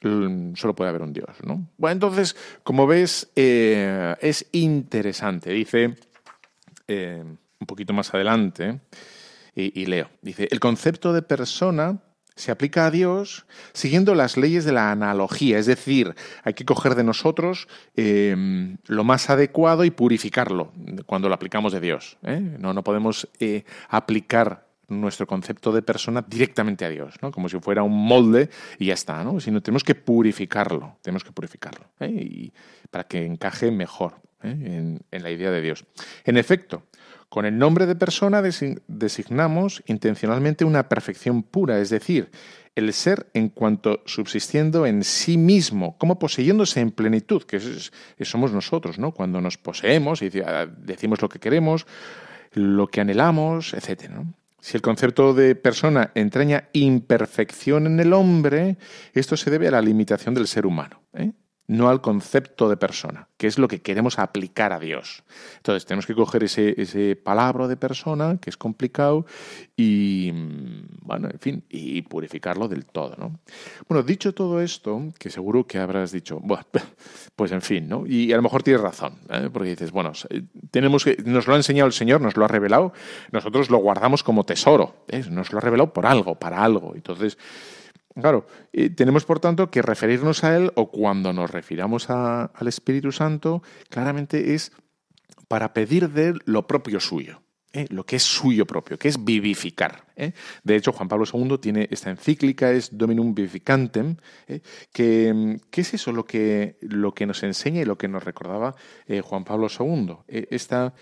[0.01, 1.67] mm, solo puede haber un Dios, ¿no?
[1.77, 5.51] Bueno, entonces, como ves, es interesante.
[5.51, 5.95] Dice,
[6.87, 8.79] un poquito más adelante,
[9.55, 11.99] y leo, dice, el concepto de persona
[12.38, 16.95] se aplica a Dios siguiendo las leyes de la analogía, es decir, hay que coger
[16.95, 20.71] de nosotros em, lo más adecuado y purificarlo
[21.06, 22.17] cuando lo aplicamos de Dios.
[22.23, 22.39] ¿eh?
[22.39, 27.32] No, no podemos eh, aplicar nuestro concepto de persona directamente a Dios, ¿no?
[27.32, 29.39] como si fuera un molde y ya está, ¿no?
[29.39, 32.52] sino tenemos que purificarlo, tenemos que purificarlo ¿eh?
[32.89, 35.84] para que encaje mejor en la idea de Dios.
[36.23, 36.84] En efecto,
[37.29, 42.31] con el nombre de persona designamos intencionalmente una perfección pura, es decir,
[42.75, 47.59] el ser en cuanto subsistiendo en sí mismo, como poseyéndose en plenitud, que
[48.25, 49.11] somos nosotros, ¿no?
[49.11, 51.87] Cuando nos poseemos y decimos lo que queremos,
[52.53, 54.11] lo que anhelamos, etc.
[54.59, 58.77] Si el concepto de persona entraña imperfección en el hombre,
[59.13, 61.01] esto se debe a la limitación del ser humano.
[61.13, 61.31] ¿eh?
[61.67, 65.23] No al concepto de persona, que es lo que queremos aplicar a Dios.
[65.58, 69.25] Entonces, tenemos que coger ese, ese palabra de persona, que es complicado,
[69.75, 70.32] y,
[71.01, 73.39] bueno, en fin, y purificarlo del todo, ¿no?
[73.89, 76.65] Bueno, dicho todo esto, que seguro que habrás dicho, bueno,
[77.36, 78.08] pues en fin, ¿no?
[78.08, 79.49] Y a lo mejor tienes razón, ¿eh?
[79.51, 80.13] porque dices, bueno,
[80.71, 82.93] tenemos que, nos lo ha enseñado el Señor, nos lo ha revelado,
[83.32, 85.23] nosotros lo guardamos como tesoro, ¿eh?
[85.30, 86.95] nos lo ha revelado por algo, para algo.
[86.95, 87.38] Entonces,
[88.19, 88.47] Claro,
[88.95, 94.53] tenemos por tanto que referirnos a Él o cuando nos refiramos al Espíritu Santo, claramente
[94.53, 94.71] es
[95.47, 97.41] para pedir de Él lo propio suyo.
[97.77, 97.86] ¿eh?
[97.89, 100.06] lo que es suyo propio, que es vivificar.
[100.15, 100.34] ¿eh?
[100.63, 104.62] De hecho, Juan Pablo II tiene esta encíclica, es Dominum Vivificantem, ¿eh?
[104.91, 108.75] que, es eso lo que, lo que nos enseña y lo que nos recordaba
[109.23, 110.17] Juan Pablo II.
[110.27, 110.93] esta,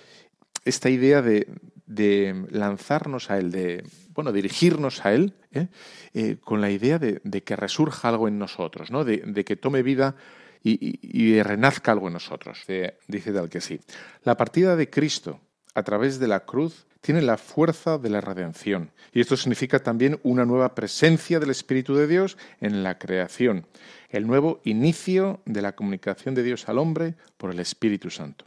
[0.66, 1.48] esta idea de,
[1.86, 3.84] de lanzarnos a Él, de
[4.16, 5.68] bueno, dirigirnos a Él ¿eh?
[6.14, 9.04] Eh, con la idea de, que resurja algo en nosotros, ¿no?
[9.04, 10.16] de, que tome vida
[10.64, 12.64] y, renazca algo en nosotros.
[13.08, 13.80] dice tal que sí.
[14.24, 15.40] La partida de Cristo
[15.76, 18.92] a través de la cruz tiene la fuerza de la redención.
[19.14, 23.68] Y esto significa también una nueva presencia del Espíritu de Dios en la creación,
[24.10, 28.46] el nuevo inicio de la comunicación de Dios al hombre por el Espíritu Santo.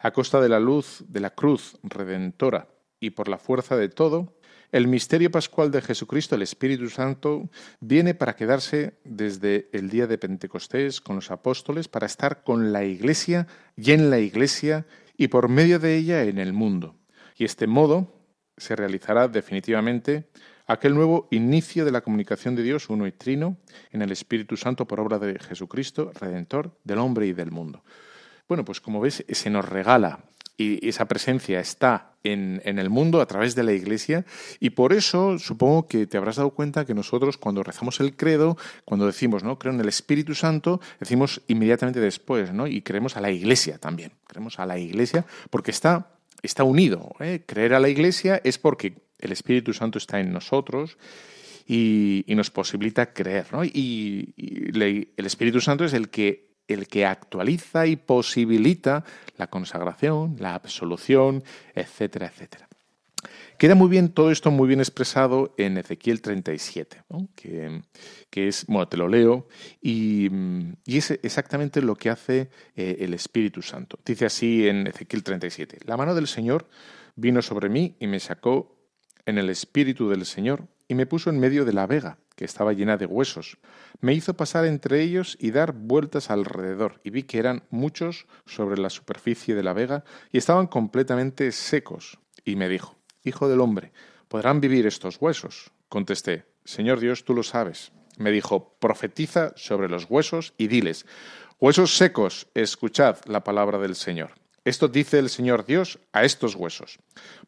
[0.00, 2.68] A costa de la luz de la cruz redentora
[3.00, 4.35] y por la fuerza de todo,
[4.72, 7.48] el misterio pascual de Jesucristo, el Espíritu Santo,
[7.80, 12.84] viene para quedarse desde el día de Pentecostés con los apóstoles, para estar con la
[12.84, 16.96] Iglesia y en la Iglesia y por medio de ella en el mundo.
[17.36, 18.12] Y este modo
[18.56, 20.28] se realizará definitivamente
[20.66, 23.56] aquel nuevo inicio de la comunicación de Dios uno y trino
[23.90, 27.84] en el Espíritu Santo por obra de Jesucristo, Redentor del hombre y del mundo.
[28.48, 30.24] Bueno, pues como ves, se nos regala
[30.56, 34.24] y esa presencia está en, el mundo a través de la Iglesia
[34.60, 38.56] y por eso supongo que te habrás dado cuenta que nosotros cuando rezamos el credo,
[38.84, 39.58] cuando decimos, ¿no?
[39.58, 42.66] Creo en el Espíritu Santo, decimos inmediatamente después, ¿no?
[42.66, 46.10] Y creemos a la Iglesia también, creemos a la Iglesia porque está,
[46.42, 47.14] está unido.
[47.20, 47.42] ¿eh?
[47.46, 50.98] Creer a la Iglesia es porque el Espíritu Santo está en nosotros
[51.66, 53.64] y, nos posibilita creer, ¿no?
[53.64, 59.04] Y, el Espíritu Santo es el que el que actualiza y posibilita
[59.36, 62.68] la consagración, la absolución, etcétera, etcétera.
[63.58, 67.02] Queda muy bien todo esto muy bien expresado en Ezequiel 37,
[67.34, 69.48] que, es, bueno, te lo leo,
[69.80, 70.30] y,
[70.84, 73.98] es exactamente lo que hace eh, el Espíritu Santo.
[74.04, 76.68] Dice así en Ezequiel 37, la mano del Señor
[77.14, 78.76] vino sobre mí y me sacó
[79.24, 82.72] en el Espíritu del Señor y me puso en medio de la vega, que estaba
[82.72, 83.58] llena de huesos.
[84.00, 88.78] Me hizo pasar entre ellos y dar vueltas alrededor, y vi que eran muchos sobre
[88.80, 92.18] la superficie de la vega y estaban completamente secos.
[92.44, 93.92] Y me dijo, Hijo del hombre,
[94.28, 95.72] ¿podrán vivir estos huesos?
[95.88, 97.90] Contesté, Señor Dios, tú lo sabes.
[98.18, 101.06] Me dijo, profetiza sobre los huesos y diles,
[101.58, 104.34] huesos secos, escuchad la palabra del Señor.
[104.66, 106.98] Esto dice el Señor Dios a estos huesos.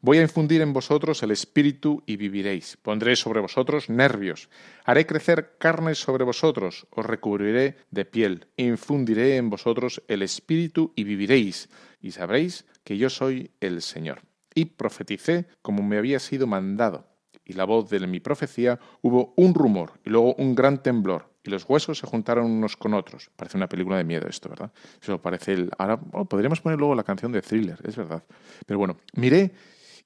[0.01, 2.77] Voy a infundir en vosotros el espíritu y viviréis.
[2.81, 4.49] Pondré sobre vosotros nervios.
[4.85, 6.87] Haré crecer carne sobre vosotros.
[6.91, 8.47] Os recubriré de piel.
[8.57, 11.69] Infundiré en vosotros el espíritu y viviréis.
[12.01, 14.23] Y sabréis que yo soy el Señor
[14.55, 17.09] y profeticé como me había sido mandado.
[17.45, 21.51] Y la voz de mi profecía hubo un rumor y luego un gran temblor, y
[21.51, 23.31] los huesos se juntaron unos con otros.
[23.35, 24.71] Parece una película de miedo esto, ¿verdad?
[25.03, 25.71] Eso parece el...
[25.79, 28.23] Ahora podríamos poner luego la canción de thriller, es verdad.
[28.67, 29.53] Pero bueno, miré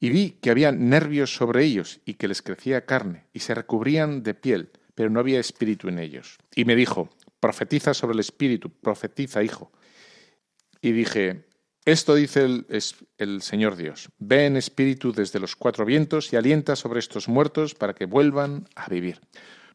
[0.01, 4.23] y vi que había nervios sobre ellos y que les crecía carne y se recubrían
[4.23, 6.39] de piel, pero no había espíritu en ellos.
[6.55, 9.73] Y me dijo, profetiza sobre el espíritu, profetiza, hijo.
[10.81, 11.45] Y dije,
[11.85, 12.65] esto dice
[13.19, 14.11] el, Señor Dios.
[14.19, 18.69] Ve en espíritu desde los cuatro vientos y alienta sobre estos muertos para que vuelvan
[18.77, 19.21] a vivir.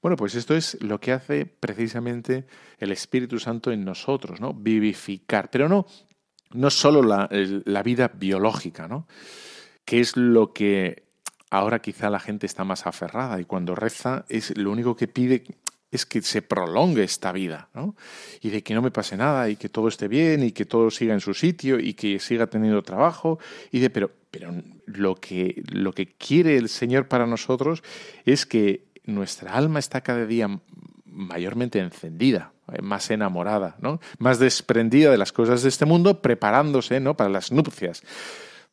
[0.02, 2.46] Bueno, pues esto es lo que hace precisamente
[2.78, 4.54] el Espíritu Santo en nosotros, ¿no?
[4.54, 5.50] Vivificar.
[5.50, 5.86] Pero no,
[6.52, 9.08] no solo la, la vida biológica, ¿no?
[9.86, 11.08] Que es lo que
[11.50, 15.44] ahora quizá la gente está más aferrada y cuando reza es lo único que pide
[15.90, 17.96] es que se prolongue esta vida, ¿no?
[18.42, 20.92] Y de que no me pase nada y que todo esté bien y que todo
[20.92, 23.40] siga en su sitio y que siga teniendo trabajo
[23.72, 24.54] y de pero pero
[24.86, 27.84] lo que lo que quiere el Señor para nosotros
[28.26, 30.60] es que nuestra alma está cada día
[31.06, 34.00] mayormente encendida, más enamorada, ¿no?
[34.20, 37.18] Más desprendida de las cosas de este mundo, preparándose, ¿no?
[37.18, 38.04] para las nupcias,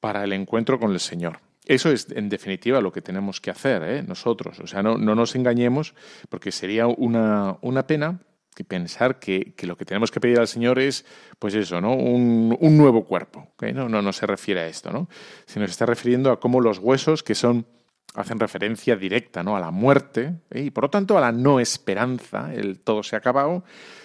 [0.00, 1.40] para el encuentro con el Señor.
[1.64, 4.02] Eso es, en definitiva, lo que tenemos que hacer ¿eh?
[4.02, 4.60] nosotros.
[4.60, 5.94] O sea, no, no, nos engañemos,
[6.28, 8.20] porque sería una, una pena
[8.62, 11.04] pensar que, que, lo que tenemos que pedir al Señor es,
[11.40, 11.94] pues eso, ¿no?
[11.94, 13.48] Un, un nuevo cuerpo.
[13.74, 15.08] No, no, no se refiere a esto, ¿no?
[15.46, 17.66] Sino se está refiriendo a cómo los huesos, que son
[18.14, 19.56] hacen referencia directa ¿no?
[19.56, 20.62] a la muerte ¿eh?
[20.62, 23.64] y por lo tanto a la no esperanza, el todo se ha acabado,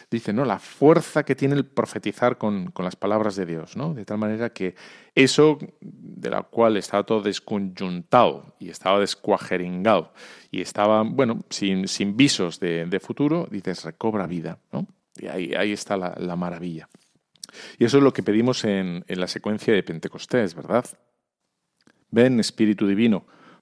[0.10, 0.44] dice, ¿no?
[0.44, 3.94] La fuerza que tiene el profetizar con, las palabras de Dios, ¿no?
[3.94, 4.76] De tal manera que
[5.14, 10.12] eso de la cual estaba todo desconjuntado y estaba descuajeringado
[10.50, 14.88] y estaba, bueno, sin, sin visos de, futuro, dices, recobra vida, ¿no?
[15.16, 16.90] Y ahí, ahí está la, maravilla.
[17.78, 20.86] Y eso es lo que pedimos en, en la secuencia de Pentecostés, ¿verdad?
[22.10, 23.26] Ven, Espíritu Divino,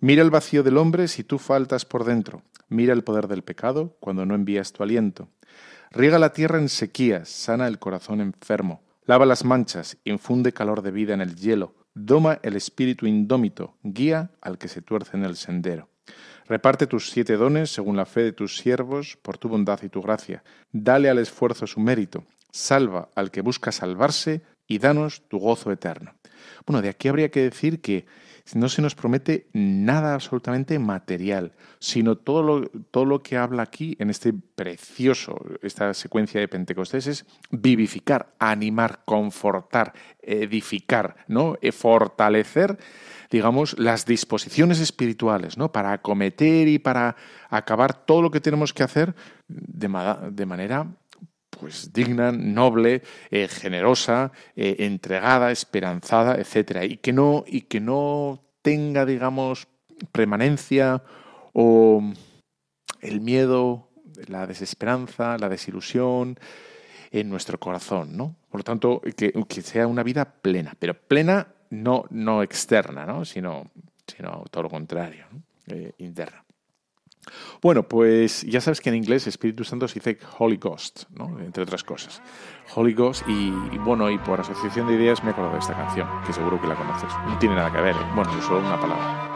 [0.00, 2.42] Mira el vacío del hombre si tú faltas por dentro.
[2.68, 5.28] Mira el poder del pecado cuando no envías tu aliento.
[5.90, 8.80] Riega la tierra en sequías, sana el corazón enfermo.
[9.06, 11.74] Lava las manchas, infunde calor de vida en el hielo.
[11.94, 15.88] Doma el espíritu indómito, guía al que se tuerce en el sendero.
[16.46, 20.00] Reparte tus siete dones según la fe de tus siervos, por tu bondad y tu
[20.00, 20.44] gracia.
[20.70, 22.24] Dale al esfuerzo su mérito.
[22.52, 26.14] Salva al que busca salvarse y danos tu gozo eterno.
[26.66, 28.06] Bueno, de aquí habría que decir que
[28.54, 33.96] no se nos promete nada absolutamente material, sino todo lo, todo lo que habla aquí
[33.98, 41.56] en este precioso, esta secuencia de Pentecostés es vivificar, animar, confortar, edificar, ¿no?
[41.60, 42.78] E fortalecer
[43.30, 45.70] digamos, las disposiciones espirituales, ¿no?
[45.70, 47.14] Para acometer y para
[47.50, 49.14] acabar todo lo que tenemos que hacer
[49.48, 49.88] de,
[50.30, 50.86] de manera
[51.60, 58.42] pues digna, noble, eh, generosa, eh, entregada, esperanzada, etcétera, y que no y que no
[58.62, 59.68] tenga, digamos,
[60.12, 61.02] permanencia
[61.52, 62.02] o
[63.00, 63.90] el miedo,
[64.26, 66.38] la desesperanza, la desilusión
[67.10, 68.36] en nuestro corazón, ¿no?
[68.50, 73.24] Por lo tanto, que, sea una vida plena, pero plena no, no externa, ¿no?
[73.24, 73.70] Sino,
[74.06, 75.26] sino todo lo contrario,
[75.66, 76.44] eh, interna.
[77.60, 81.38] Bueno, pues ya sabes que en inglés Espíritu Santo se dice Holy Ghost, ¿no?
[81.40, 82.22] entre otras cosas.
[82.74, 86.08] Holy Ghost y, bueno, y por asociación de ideas me he acordado de esta canción,
[86.26, 87.10] que seguro que la conoces.
[87.26, 88.06] No tiene nada que ver, ¿eh?
[88.14, 89.27] bueno, solo una palabra.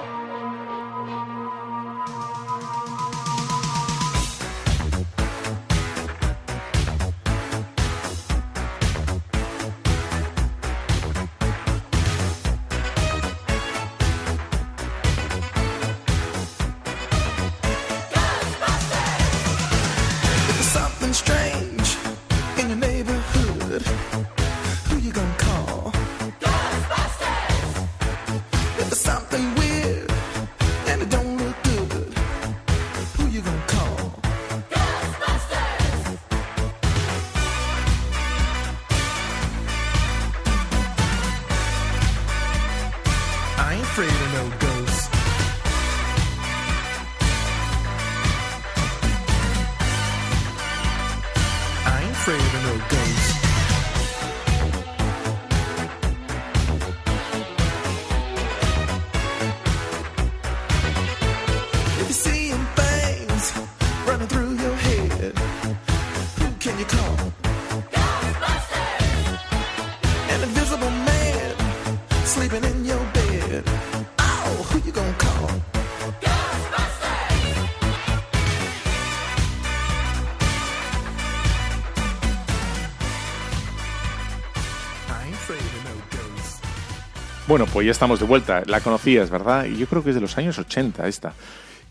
[87.52, 88.62] Bueno, pues ya estamos de vuelta.
[88.64, 89.66] La conocías, ¿verdad?
[89.66, 91.34] Y yo creo que es de los años 80 esta.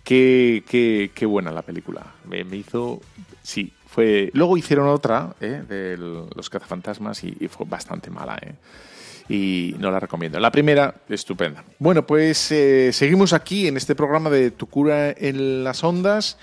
[0.03, 2.03] Qué, qué, qué buena la película.
[2.27, 2.99] Me, hizo...
[3.43, 4.31] Sí, fue...
[4.33, 5.61] Luego hicieron otra, ¿eh?
[5.69, 8.55] De los cazafantasmas y, fue bastante mala, ¿eh?
[9.29, 10.39] y no la recomiendo.
[10.39, 11.63] La primera, estupenda.
[11.77, 16.39] Bueno, pues eh, seguimos aquí en este programa de Tu cura en las ondas.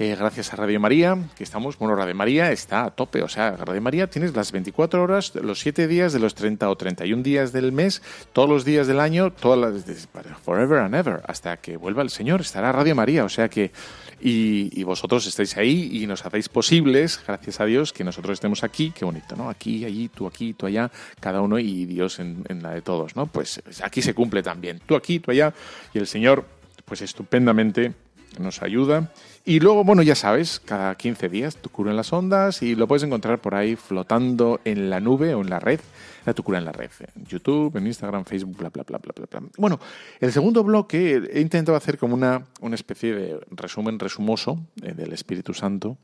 [0.00, 3.56] Eh, gracias a Radio María, que estamos, bueno, Radio María está a tope, o sea,
[3.56, 7.50] Radio María tienes las 24 horas, los 7 días de los 30 o 31 días
[7.52, 8.00] del mes,
[8.32, 10.08] todos los días del año, todas las,
[10.44, 13.72] forever and ever, hasta que vuelva el Señor, estará Radio María, o sea que,
[14.20, 18.92] y, vosotros estáis ahí y nos hacéis posibles, gracias a Dios, que nosotros estemos aquí,
[18.92, 19.50] qué bonito, ¿no?
[19.50, 23.16] Aquí, allí, tú aquí, tú allá, cada uno y Dios en, en la de todos,
[23.16, 23.26] ¿no?
[23.26, 25.52] Pues aquí se cumple también, tú aquí, tú allá,
[25.92, 26.44] y el Señor,
[26.84, 27.94] pues estupendamente
[28.38, 29.10] nos ayuda
[29.48, 32.86] y luego, bueno, ya sabes, cada 15 días tu cura en las ondas y lo
[32.86, 35.80] puedes encontrar por ahí flotando en la nube o en la red,
[36.26, 39.14] la tu cura en la red, en YouTube, en Instagram, Facebook, bla, bla, bla, bla,
[39.16, 39.48] bla, bla.
[39.56, 39.80] Bueno,
[40.20, 45.14] el segundo bloque he intentado hacer como una, una especie de resumen resumoso eh, del
[45.14, 45.96] Espíritu Santo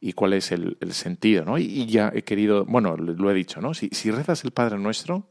[0.00, 1.56] y cuál es el, sentido, ¿no?
[1.56, 3.72] Y, ya he querido, bueno, lo he dicho, ¿no?
[3.72, 5.26] Si, si rezas el Padre Nuestro,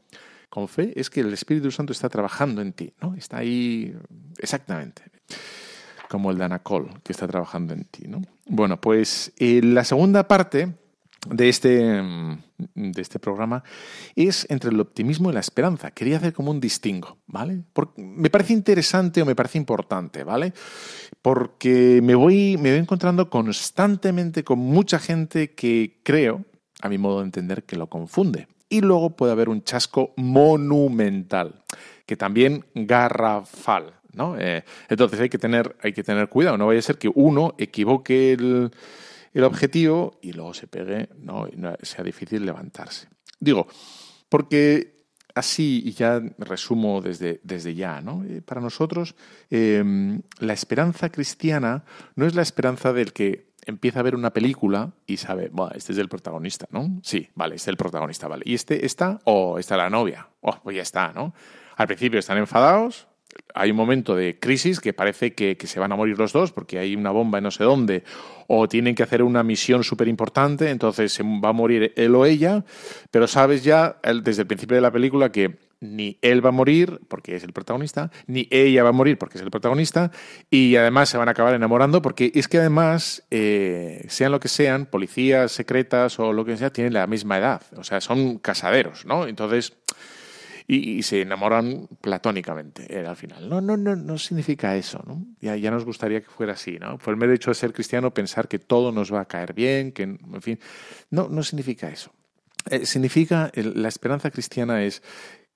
[0.48, 3.14] con fe, es que el Espíritu Santo está trabajando en ti, ¿no?
[3.14, 3.94] Está ahí
[4.38, 5.02] exactamente
[6.12, 8.06] como el Danacol, que está trabajando en ti.
[8.06, 8.20] ¿no?
[8.44, 10.74] Bueno, pues eh, la segunda parte
[11.26, 12.38] de este, mm,
[12.74, 13.64] de este programa
[14.14, 15.90] es entre el optimismo y la esperanza.
[15.92, 17.62] Quería hacer como un distingo, ¿vale?
[17.96, 20.52] Me parece interesante o me parece importante, ¿vale?
[21.22, 26.44] Porque me voy, me voy encontrando constantemente con mucha gente que creo,
[26.82, 28.48] a mi modo de entender, que lo confunde.
[28.68, 31.64] Y luego puede haber un chasco monumental,
[32.04, 33.94] que también garrafal,
[34.38, 37.54] Eh, entonces hay que, tener, hay que tener cuidado, no vaya a ser que uno
[37.58, 38.70] equivoque el,
[39.42, 41.48] objetivo y luego se pegue, ¿no?
[41.48, 43.08] Y sea difícil levantarse.
[43.40, 43.66] Digo,
[44.28, 48.24] porque así, y ya resumo desde, desde ya, ¿no?
[48.24, 49.14] Eh, para nosotros,
[49.50, 54.92] em, la esperanza cristiana no es la esperanza del que empieza a ver una película
[55.06, 57.00] y sabe, bueno, este es el protagonista, ¿no?
[57.02, 58.42] Sí, vale, este es el protagonista, vale.
[58.46, 59.20] ¿Y este está?
[59.24, 60.28] O oh, está la novia.
[60.40, 61.34] Oh, pues ya está, ¿no?
[61.76, 63.06] Al principio están enfadados,
[63.54, 66.78] hay un momento de crisis que parece que, se van a morir los dos porque
[66.78, 68.04] hay una bomba en no sé dónde
[68.46, 72.26] o tienen que hacer una misión súper importante, entonces se va a morir él o
[72.26, 72.64] ella,
[73.10, 77.00] pero sabes ya desde el principio de la película que ni él va a morir
[77.08, 80.10] porque es el protagonista, ni ella va a morir porque es el protagonista,
[80.50, 84.48] y además se van a acabar enamorando porque es que además, eh, sean lo que
[84.48, 89.06] sean, policías secretas o lo que sea, tienen la misma edad, o sea, son casaderos,
[89.06, 89.26] ¿no?
[89.26, 89.72] Entonces
[90.72, 93.48] y, se enamoran platónicamente al final.
[93.48, 95.24] No, no, no, no significa eso, ¿no?
[95.40, 96.98] Ya, ya nos gustaría que fuera así, ¿no?
[96.98, 99.92] Por el mero hecho de ser cristiano, pensar que todo nos va a caer bien,
[99.92, 100.58] que, en fin,
[101.10, 102.12] no, no significa eso.
[102.70, 105.02] Eh, significa, la esperanza cristiana es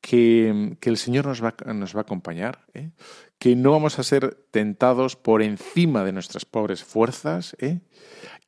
[0.00, 2.90] que, que, el Señor nos va, nos va a acompañar, ¿eh?
[3.38, 7.80] que no vamos a ser tentados por encima de nuestras pobres fuerzas, ¿eh?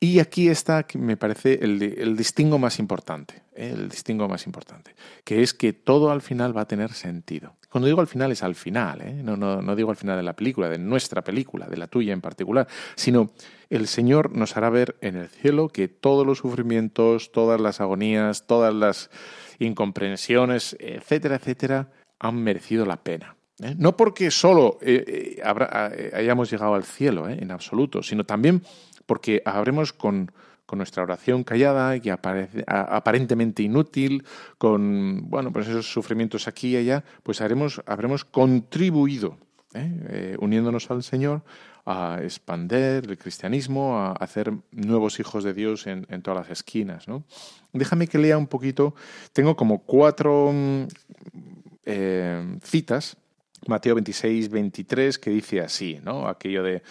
[0.01, 3.71] Y aquí está, me parece, el, distingo más importante, ¿eh?
[3.75, 4.95] el distingo más importante,
[5.25, 7.57] que es que todo al final va a tener sentido.
[7.69, 9.21] Cuando digo al final es al final, ¿eh?
[9.21, 12.13] no, no, no digo al final de la película, de nuestra película, de la tuya
[12.13, 13.31] en particular, sino
[13.69, 18.47] el Señor nos hará ver en el cielo que todos los sufrimientos, todas las agonías,
[18.47, 19.09] todas las
[19.59, 23.35] incomprensiones, etcétera, etcétera, han merecido la pena.
[23.61, 23.75] ¿eh?
[23.77, 24.79] No porque solo
[26.13, 28.63] hayamos llegado al cielo, en absoluto, sino también
[29.09, 30.31] porque habremos con,
[30.71, 32.11] nuestra oración callada y
[32.67, 34.23] aparentemente inútil,
[34.59, 39.39] con bueno, pues esos sufrimientos aquí y allá, pues haremos, habremos contribuido,
[39.73, 39.91] ¿eh?
[40.09, 41.41] Eh, uniéndonos al Señor,
[41.87, 47.07] a expander el cristianismo, a hacer nuevos hijos de Dios en, todas las esquinas.
[47.07, 47.23] ¿no?
[47.73, 48.93] Déjame que lea un poquito.
[49.33, 50.83] Tengo como cuatro mm,
[51.85, 53.17] eh, citas.
[53.65, 56.27] Mateo 26, 23, que dice así, ¿no?
[56.27, 56.81] Aquello de,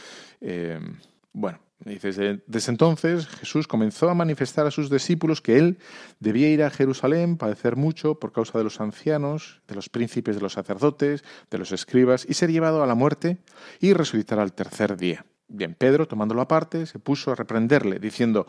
[1.32, 5.78] bueno, Desde entonces Jesús comenzó a manifestar a sus discípulos que él
[6.18, 10.42] debía ir a Jerusalén, padecer mucho por causa de los ancianos, de los príncipes de
[10.42, 13.38] los sacerdotes, de los escribas, y ser llevado a la muerte
[13.80, 15.24] y resucitar al tercer día.
[15.50, 18.46] Bien, Pedro, tomándolo aparte, se puso a reprenderle, diciendo,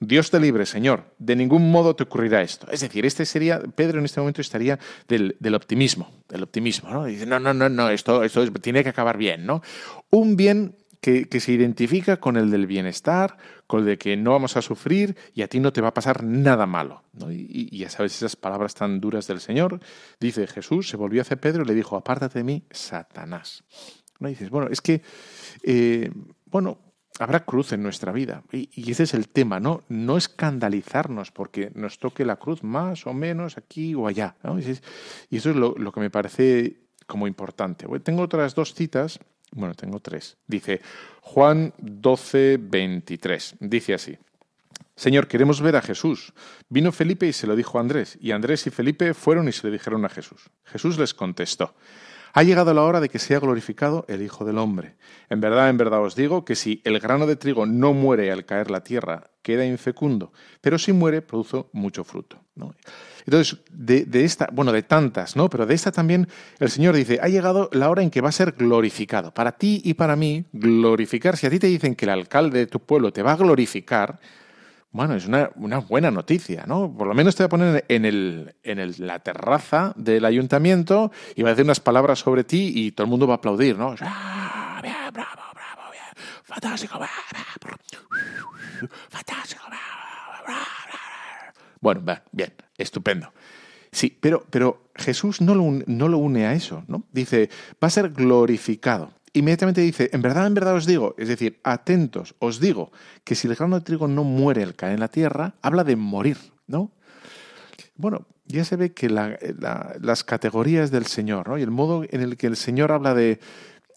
[0.00, 2.66] Dios te libre, Señor, de ningún modo te ocurrirá esto.
[2.72, 4.76] Es decir, este sería, Pedro en este momento estaría
[5.06, 7.04] del, optimismo, del optimismo, ¿no?
[7.04, 9.62] Dice, no, no, no, no, esto, esto tiene que acabar bien, ¿no?
[10.10, 13.36] Un bien que, se identifica con el del bienestar,
[13.66, 15.94] con el de que no vamos a sufrir y a ti no te va a
[15.94, 17.02] pasar nada malo.
[17.30, 19.80] Y, ya sabes esas palabras tan duras del Señor.
[20.20, 23.64] Dice Jesús, se volvió hacia Pedro y le dijo, apártate de mí, Satanás.
[24.18, 24.28] ¿No?
[24.28, 25.00] dices, bueno, es que,
[25.62, 26.10] eh,
[26.44, 26.78] bueno,
[27.18, 28.42] habrá cruz en nuestra vida.
[28.52, 29.84] Y, ese es el tema, ¿no?
[29.88, 34.36] No escandalizarnos porque nos toque la cruz más o menos aquí o allá.
[35.30, 37.86] Y eso es lo que me parece como importante.
[38.00, 39.18] Tengo otras dos citas
[39.52, 40.36] bueno, tengo tres.
[40.46, 40.80] Dice
[41.22, 43.56] Juan 12, 23.
[43.60, 44.16] Dice así.
[44.96, 46.34] Señor, queremos ver a Jesús.
[46.68, 49.66] Vino Felipe y se lo dijo a Andrés, y Andrés y Felipe fueron y se
[49.66, 50.50] le dijeron a Jesús.
[50.64, 51.74] Jesús les contestó,
[52.32, 54.96] ha llegado la hora de que sea glorificado el Hijo del Hombre.
[55.28, 58.44] En verdad, en verdad os digo que si el grano de trigo no muere al
[58.44, 62.38] caer la tierra, queda infecundo, pero si muere, produce mucho fruto.
[63.24, 65.48] Entonces, de, esta, bueno, de tantas, ¿no?
[65.48, 66.28] Pero de esta también
[66.58, 69.32] el Señor dice, ha llegado la hora en que va a ser glorificado.
[69.32, 72.66] Para ti y para mí, glorificar, si a ti te dicen que el alcalde de
[72.66, 74.20] tu pueblo te va a glorificar,
[74.92, 75.50] bueno, es una,
[75.88, 76.92] buena noticia, ¿no?
[76.92, 81.42] Por lo menos te va a poner en, el, en la terraza del ayuntamiento y
[81.42, 83.94] va a decir unas palabras sobre ti y todo el mundo va a aplaudir, ¿no?
[84.00, 86.04] ¡Ah, bien, bravo, bravo, bien,
[86.44, 86.98] fantástico,
[89.08, 89.62] fantástico,
[91.80, 93.32] bueno, bien, estupendo.
[93.90, 97.04] Sí, pero, pero Jesús no lo, no lo une a eso, ¿no?
[97.10, 97.48] Dice,
[97.82, 102.34] va a ser glorificado inmediatamente dice, en verdad, en verdad os digo, es decir, atentos,
[102.38, 102.92] os digo
[103.24, 105.96] que si el grano de trigo no muere al caer en la tierra, habla de
[105.96, 106.92] morir, ¿no?
[107.96, 111.58] Bueno, ya se ve que las categorías del Señor, ¿no?
[111.58, 113.38] Y el modo en el que el Señor habla de,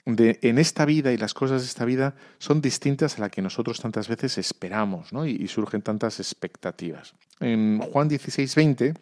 [0.06, 3.42] de, en esta vida y las cosas de esta vida son distintas a la que
[3.42, 5.26] nosotros tantas veces esperamos, ¿no?
[5.26, 7.16] Y, y surgen tantas expectativas.
[7.40, 8.94] En Juan 16, 20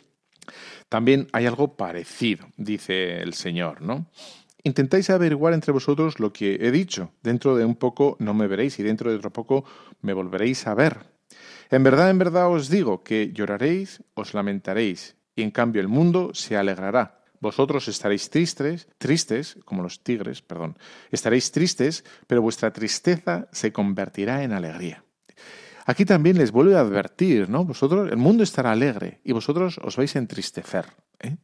[0.90, 4.08] también hay algo parecido, dice el Señor, ¿no?
[4.64, 7.12] Intentáis averiguar entre vosotros lo que he dicho.
[7.24, 9.66] Dentro de un poco no me veréis y dentro de otro poco
[10.02, 11.12] me volveréis a ver.
[11.70, 16.32] En verdad, en verdad os digo que lloraréis, os lamentaréis, y en cambio el mundo
[16.34, 17.22] se alegrará.
[17.40, 20.78] Vosotros estaréis tristes, tristes, como los tigres, perdón,
[21.10, 25.04] estaréis tristes, pero vuestra tristeza se convertirá en alegría.
[25.86, 27.66] Aquí también les vuelvo a advertir, ¿no?
[27.66, 30.86] Vosotros, el mundo estará alegre y vosotros os vais a entristecer.
[31.20, 31.38] ¿eh?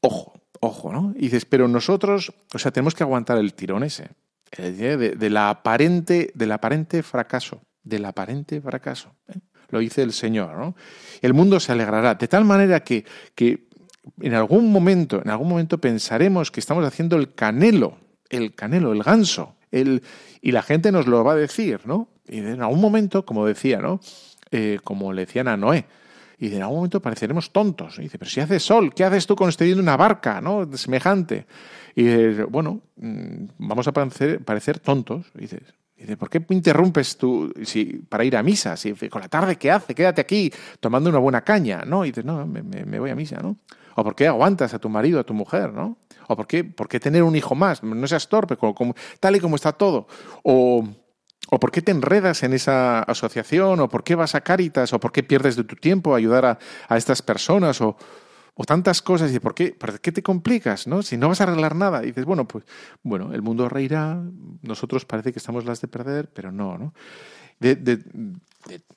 [0.00, 1.12] Ojo, ojo, ¿no?
[1.16, 4.10] Y dices, pero nosotros, o sea, tenemos que aguantar el tirón ese,
[4.56, 9.12] de, la aparente, del aparente fracaso, del aparente fracaso.
[9.28, 9.40] ¿eh?
[9.70, 10.76] Lo dice el Señor, ¿no?
[11.20, 13.04] El mundo se alegrará, de tal manera que,
[13.34, 13.66] que
[14.20, 17.98] en algún momento, en algún momento pensaremos que estamos haciendo el canelo,
[18.30, 20.02] el canelo, el ganso, el,
[20.40, 22.08] y la gente nos lo va a decir, ¿no?
[22.28, 24.00] Y en algún momento, como decía, ¿no?
[24.52, 25.86] Eh, como le decían a Noé,
[26.42, 28.00] y en algún momento pareceremos tontos.
[28.00, 30.68] Y dice, pero si hace sol, ¿qué haces tú construyendo una barca, ¿no?
[30.76, 31.46] Semejante.
[31.94, 35.26] Y dice, bueno, mm, vamos a parecer, parecer tontos.
[35.36, 35.60] Y dice,
[36.18, 38.76] ¿por qué me interrumpes tú si, para ir a misa?
[38.76, 39.94] Si, con la tarde, ¿qué hace?
[39.94, 42.04] Quédate aquí tomando una buena caña, ¿no?
[42.04, 43.58] Y dice, no, me, voy a misa, ¿no?
[43.94, 45.96] ¿O por qué aguantas a tu marido, a tu mujer, ¿no?
[46.26, 47.84] ¿O por qué, por qué tener un hijo más?
[47.84, 50.08] No seas torpe, como, tal y como está todo.
[50.42, 50.88] O
[51.54, 53.78] ¿O por qué te enredas en esa asociación?
[53.80, 54.94] ¿O por qué vas a Cáritas?
[54.94, 56.46] ¿O por qué pierdes de tu tiempo a ayudar
[56.88, 57.82] a, estas personas?
[57.82, 57.94] O,
[58.66, 59.30] tantas cosas.
[59.34, 60.86] ¿Y por qué, por qué te complicas?
[60.86, 61.02] ¿no?
[61.02, 62.04] Si no vas a arreglar nada.
[62.04, 62.64] Y dices, bueno, pues
[63.02, 64.18] bueno, el mundo reirá,
[64.62, 66.78] nosotros parece que estamos las de perder, pero no.
[66.78, 66.94] ¿no?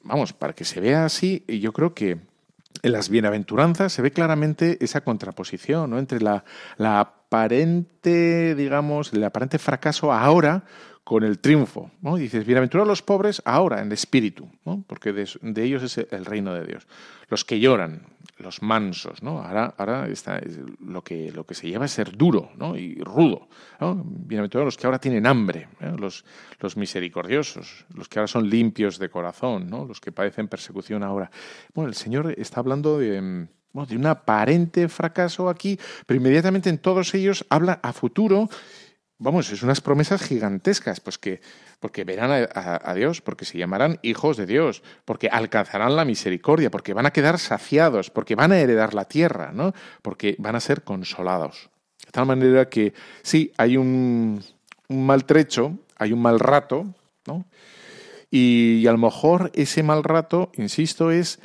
[0.03, 2.20] vamos, para que se vea así, yo creo que
[2.84, 5.99] en las bienaventuranzas se ve claramente esa contraposición ¿no?
[5.99, 6.45] entre la,
[6.78, 10.63] la aparente, digamos, el aparente fracaso ahora
[11.03, 11.91] con el triunfo.
[12.01, 12.15] ¿no?
[12.15, 14.86] dices, bienaventurados los pobres ahora en espíritu, ¿no?
[14.88, 16.88] porque de, ellos es el reino de Dios.
[17.27, 18.03] Los que lloran,
[18.38, 19.41] los mansos, ¿no?
[19.41, 20.41] ahora, ahora está,
[20.79, 22.77] lo, que, lo que se lleva es ser duro ¿no?
[22.77, 23.49] y rudo.
[23.79, 25.67] Bienaventurados los que ahora tienen hambre,
[25.97, 26.23] los,
[26.61, 29.86] los misericordiosos, los que ahora son limpios de corazón, ¿no?
[29.86, 31.29] los que padecen persecución ahora.
[31.73, 33.47] Bueno, el Señor está hablando de
[33.84, 38.47] de un aparente fracaso aquí, pero inmediatamente en todos ellos habla a futuro
[39.17, 41.41] vamos, es unas promesas gigantescas, pues que,
[41.80, 46.93] porque verán a, Dios, porque se llamarán hijos de Dios, porque alcanzarán la misericordia, porque
[46.93, 49.73] van a quedar saciados, porque van a heredar la tierra, ¿no?
[50.01, 51.69] Porque van a ser consolados.
[52.05, 54.43] De tal manera que sí, hay un,
[54.89, 56.86] un maltrecho, hay un mal rato,
[57.26, 57.45] ¿no?
[58.30, 61.39] Y, a lo mejor ese mal rato, insisto, es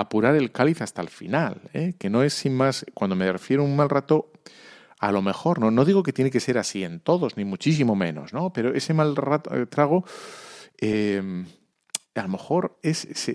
[0.00, 1.94] apurar el cáliz hasta el final, ¿eh?
[1.98, 4.32] que no es sin más, cuando me refiero a un mal rato,
[4.98, 7.94] a lo mejor, no, no digo que tiene que ser así en todos, ni muchísimo
[7.94, 8.52] menos, ¿no?
[8.52, 10.04] Pero ese mal rato, eh, trago,
[10.80, 11.44] eh,
[12.14, 13.28] a lo mejor es,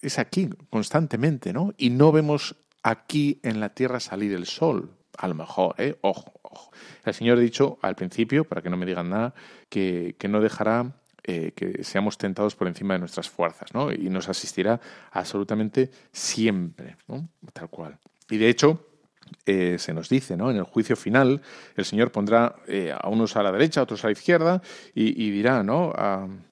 [0.00, 1.74] es, aquí constantemente, ¿no?
[1.76, 5.98] Y no vemos aquí en la tierra salir el sol, a lo mejor, ¿eh?
[6.02, 6.70] Ojo, ojo.
[7.04, 9.34] El Señor ha dicho al principio, para que no me digan nada,
[9.68, 10.97] que, que no dejará
[11.30, 13.92] eh, que seamos tentados por encima de nuestras fuerzas, ¿no?
[13.92, 16.96] Y nos asistirá absolutamente siempre.
[17.52, 17.98] Tal cual.
[18.30, 18.86] Y de hecho,
[19.44, 20.50] eh, se nos dice, ¿no?
[20.50, 21.42] En el juicio final,
[21.76, 24.62] el Señor pondrá eh, a unos a la derecha, a otros a la izquierda,
[24.94, 25.92] y, dirá, ¿no?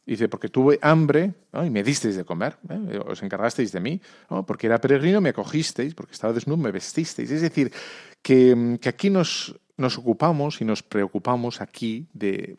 [0.04, 2.58] dice, porque tuve hambre y me disteis de comer,
[3.06, 3.98] os encargasteis de mí,
[4.46, 7.30] porque era peregrino, me acogisteis, porque estaba desnudo, me vestisteis.
[7.30, 7.72] Es decir,
[8.20, 12.58] que, que aquí nos, nos ocupamos y nos preocupamos aquí de,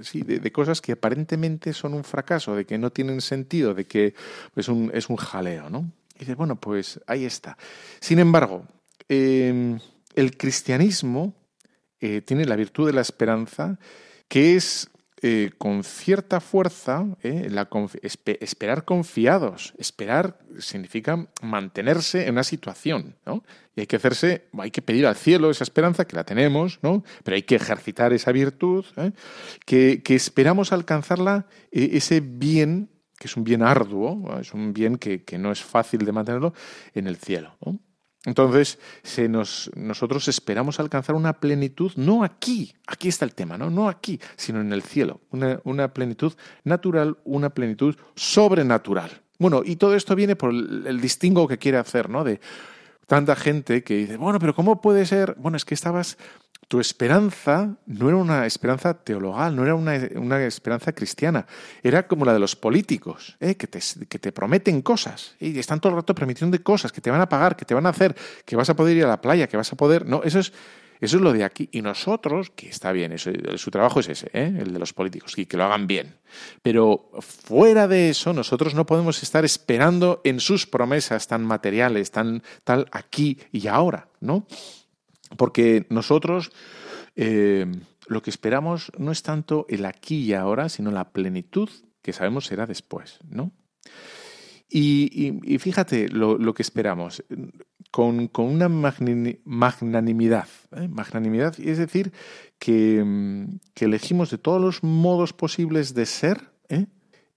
[0.00, 4.14] sí, de, cosas que aparentemente son un fracaso, de que no tienen sentido, de que
[4.54, 5.90] es un, es un jaleo, ¿no?
[6.16, 7.56] Y dices, bueno, pues ahí está.
[8.00, 8.66] Sin embargo,
[9.08, 9.78] em,
[10.14, 11.34] el cristianismo
[12.00, 13.78] eh, tiene la virtud de la esperanza,
[14.28, 14.88] que es
[15.28, 17.50] eh, con cierta fuerza, eh,
[18.40, 19.74] esperar confiados.
[19.76, 23.42] Esperar significa mantenerse en una situación, ¿no?
[23.74, 27.02] Y hay que hacerse, hay que pedir al cielo esa esperanza, que la tenemos, ¿no?
[27.24, 29.10] Pero hay que ejercitar esa virtud, ¿eh?
[29.64, 35.50] que, esperamos alcanzarla, ese bien, que es un bien arduo, es un bien que, no
[35.50, 36.54] es fácil de mantenerlo,
[36.94, 37.56] en el cielo.
[38.26, 43.70] Entonces, se nos, nosotros esperamos alcanzar una plenitud, no aquí, aquí está el tema, no,
[43.70, 46.32] no aquí, sino en el cielo, una, una plenitud
[46.64, 49.22] natural, una plenitud sobrenatural.
[49.38, 52.24] Bueno, y todo esto viene por el, el distingo que quiere hacer, ¿no?
[52.24, 52.40] De
[53.06, 55.36] tanta gente que dice, bueno, pero ¿cómo puede ser?
[55.38, 56.18] Bueno, es que estabas
[56.68, 61.46] tu esperanza no era una esperanza teologal, no era una, esperanza cristiana,
[61.82, 63.54] era como la de los políticos, ¿eh?
[63.54, 67.10] que, te, que, te, prometen cosas y están todo el rato prometiendo cosas que te
[67.10, 69.20] van a pagar, que te van a hacer, que vas a poder ir a la
[69.20, 70.06] playa, que vas a poder...
[70.06, 70.52] No, eso es,
[71.00, 71.68] eso es lo de aquí.
[71.72, 74.52] Y nosotros, que está bien, su trabajo es ese, ¿eh?
[74.58, 76.16] el de los políticos, y que lo hagan bien.
[76.62, 82.42] Pero fuera de eso, nosotros no podemos estar esperando en sus promesas tan materiales, tan
[82.64, 84.46] tal aquí y ahora, ¿no?
[85.36, 86.52] Porque nosotros
[87.16, 87.66] eh,
[88.06, 91.68] lo que esperamos no es tanto el aquí y ahora, sino la plenitud
[92.02, 93.52] que sabemos será después, ¿no?
[94.68, 97.24] Y, fíjate lo, que esperamos,
[97.90, 100.88] con, una magnanimidad, ¿eh?
[100.88, 102.12] magnanimidad, es decir,
[102.58, 103.04] que,
[103.76, 106.86] elegimos de todos los modos posibles de ser, ¿eh?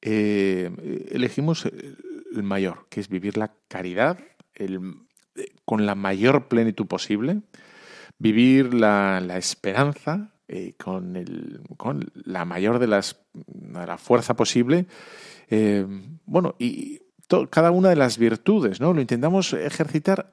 [0.01, 4.17] elegimos el mayor, que es vivir la caridad
[5.65, 7.43] con la mayor plenitud posible,
[8.19, 13.19] vivir la, esperanza eh, con, el, con, la mayor de las
[13.73, 14.85] la fuerza posible.
[15.49, 15.85] Eh,
[16.25, 17.01] bueno, y
[17.49, 18.93] cada una de las virtudes, ¿no?
[18.93, 20.31] Lo intentamos ejercitar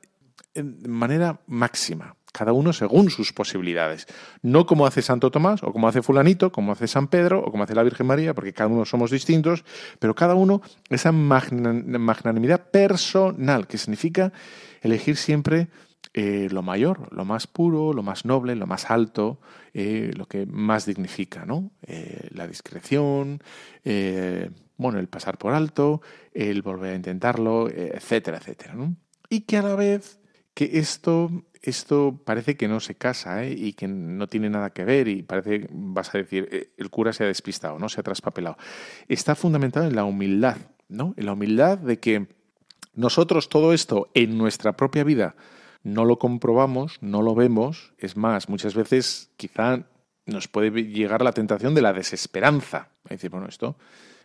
[0.55, 4.07] de manera máxima, cada uno según sus posibilidades.
[4.43, 7.65] No como hace Santo Tomás, o como hace Fulanito, como hace San Pedro, o como
[7.65, 9.65] hace la Virgen María, porque cada uno somos distintos,
[9.99, 14.33] pero cada uno esa magnanimidad personal, que significa
[14.81, 15.69] elegir siempre
[16.15, 19.41] eh, lo mayor, lo más puro, lo más noble, lo más alto,
[19.75, 21.73] eh, lo que más dignifica, ¿no?
[21.87, 23.43] Eh, la discreción,
[24.79, 26.03] bueno, el pasar por alto,
[26.33, 28.75] el volver a intentarlo, etcétera, etcétera.
[29.29, 30.19] Y que a la vez
[30.55, 35.09] que esto, esto parece que no se casa y que no tiene nada que ver
[35.09, 38.57] y parece, vas a decir, el cura se ha despistado, no se ha traspapelado.
[39.09, 40.57] Está fundamentado en la humildad,
[40.89, 41.15] ¿no?
[41.17, 42.27] En la humildad de que
[42.95, 45.37] nosotros todo esto en nuestra propia vida
[45.87, 49.85] no lo comprobamos, no lo vemos, es más, muchas veces quizá
[50.27, 52.89] nos puede llegar la tentación de la desesperanza.
[53.05, 53.77] Es decir, bueno, esto,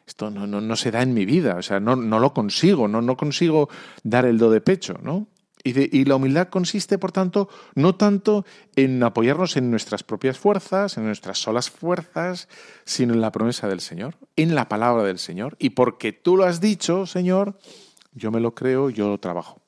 [0.08, 3.04] esto no, no, se da en mi vida, o sea, no, no lo consigo, no,
[3.04, 3.70] no consigo
[4.02, 5.28] dar el do de pecho, ¿no?
[5.64, 8.44] Y, y, la humildad consiste, por tanto, no tanto
[8.76, 12.50] en apoyarnos en nuestras propias fuerzas, en nuestras solas fuerzas,
[12.86, 15.58] sino en la promesa del Señor, en la palabra del Señor.
[15.60, 17.60] Y porque tú lo has dicho, Señor,
[18.14, 19.62] yo me lo creo, yo lo trabajo.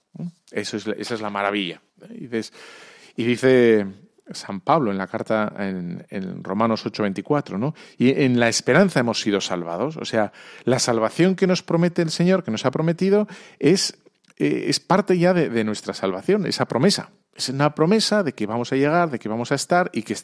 [0.51, 1.81] Eso es, esa es la maravilla.
[2.09, 3.87] Y, dice
[4.31, 7.73] San Pablo en la carta en, Romanos 8:24, ¿no?
[7.97, 9.97] Y en la esperanza hemos sido salvados.
[9.97, 10.31] O sea,
[10.63, 13.27] la salvación que nos promete el Señor, que nos ha prometido,
[13.59, 13.97] es,
[14.37, 17.09] eh, es parte ya de, nuestra salvación, esa promesa.
[17.35, 20.15] Es una promesa de que vamos a llegar, de que vamos a estar y que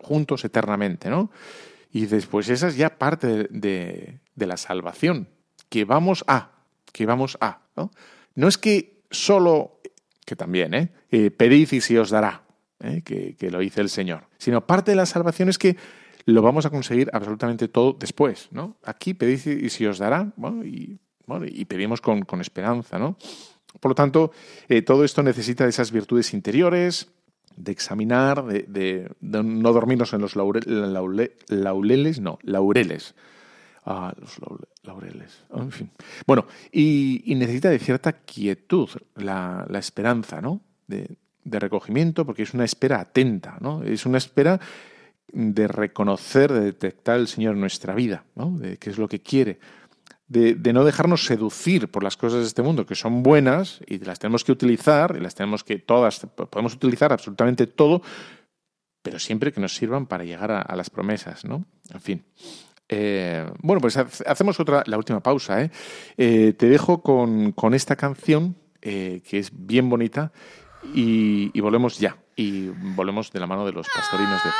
[0.00, 1.30] juntos eternamente, ¿no?
[1.92, 5.28] Y después esa es ya parte de, la salvación,
[5.68, 6.50] que vamos a,
[6.92, 7.60] que vamos a.
[8.34, 9.80] No es que solo,
[10.24, 10.92] que también, ¿eh?
[11.10, 12.44] eh pedid y se os dará,
[12.80, 13.02] ¿eh?
[13.02, 15.76] que, lo dice el Señor, sino parte de la salvación es que
[16.26, 18.76] lo vamos a conseguir absolutamente todo después, ¿no?
[18.82, 20.98] Aquí pedid y se os dará, bueno, y,
[21.48, 23.18] y pedimos con, con esperanza, ¿no?
[23.80, 24.30] Por lo tanto,
[24.68, 27.08] eh, todo esto necesita de esas virtudes interiores,
[27.56, 33.14] de examinar, de, no dormirnos en los laureles, no, laureles.
[33.84, 34.38] Ah, los
[34.82, 35.44] laureles.
[35.54, 35.90] En fin.
[36.26, 40.60] Bueno, y, necesita de cierta quietud, la, esperanza, ¿no?
[40.86, 43.82] De, recogimiento, porque es una espera atenta, ¿no?
[43.82, 44.58] Es una espera
[45.32, 48.56] de reconocer, de detectar el Señor en nuestra vida, ¿no?
[48.58, 49.58] De qué es lo que quiere
[50.28, 54.18] de, no dejarnos seducir por las cosas de este mundo, que son buenas y las
[54.18, 58.02] tenemos que utilizar, y las tenemos que todas, podemos utilizar absolutamente todo,
[59.02, 61.66] pero siempre que nos sirvan para llegar a, las promesas, ¿no?
[61.90, 62.24] En fin.
[62.88, 65.62] Eh, bueno, pues hacemos otra, la última pausa.
[65.62, 65.70] ¿eh?
[66.16, 70.32] eh te dejo con, esta canción, eh, que es bien bonita,
[70.94, 72.16] y, volvemos ya.
[72.36, 74.50] Y volvemos de la mano de los pastorinos de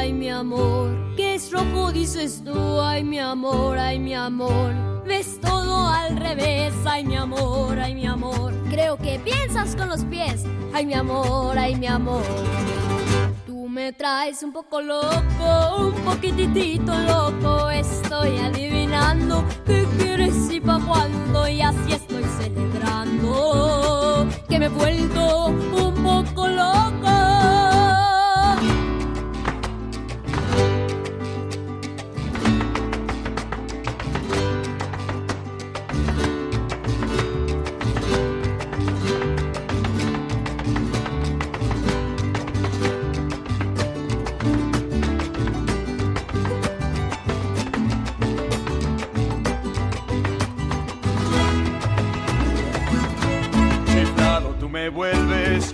[0.00, 1.14] ay mi amor.
[1.16, 4.72] Que es rojo, dices tú, ay mi amor, ay mi amor.
[5.06, 8.54] Ves todo al revés, ay mi amor, ay mi amor.
[8.70, 12.24] Creo que piensas con los pies, ay mi amor, ay mi amor.
[13.46, 17.68] Tú me traes un poco loco, un poquitito loco.
[17.70, 25.46] Estoy adivinando qué quieres y pa' cuándo, y así estoy celebrando que me he vuelto
[25.46, 26.99] un poco loco.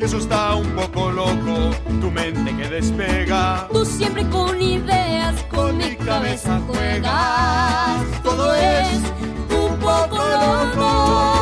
[0.00, 3.68] Eso está un poco loco, tu mente que despega.
[3.72, 8.22] Tú siempre con ideas, con, mi cabeza juegas.
[8.22, 8.98] Todo es
[9.50, 11.35] un poco loco.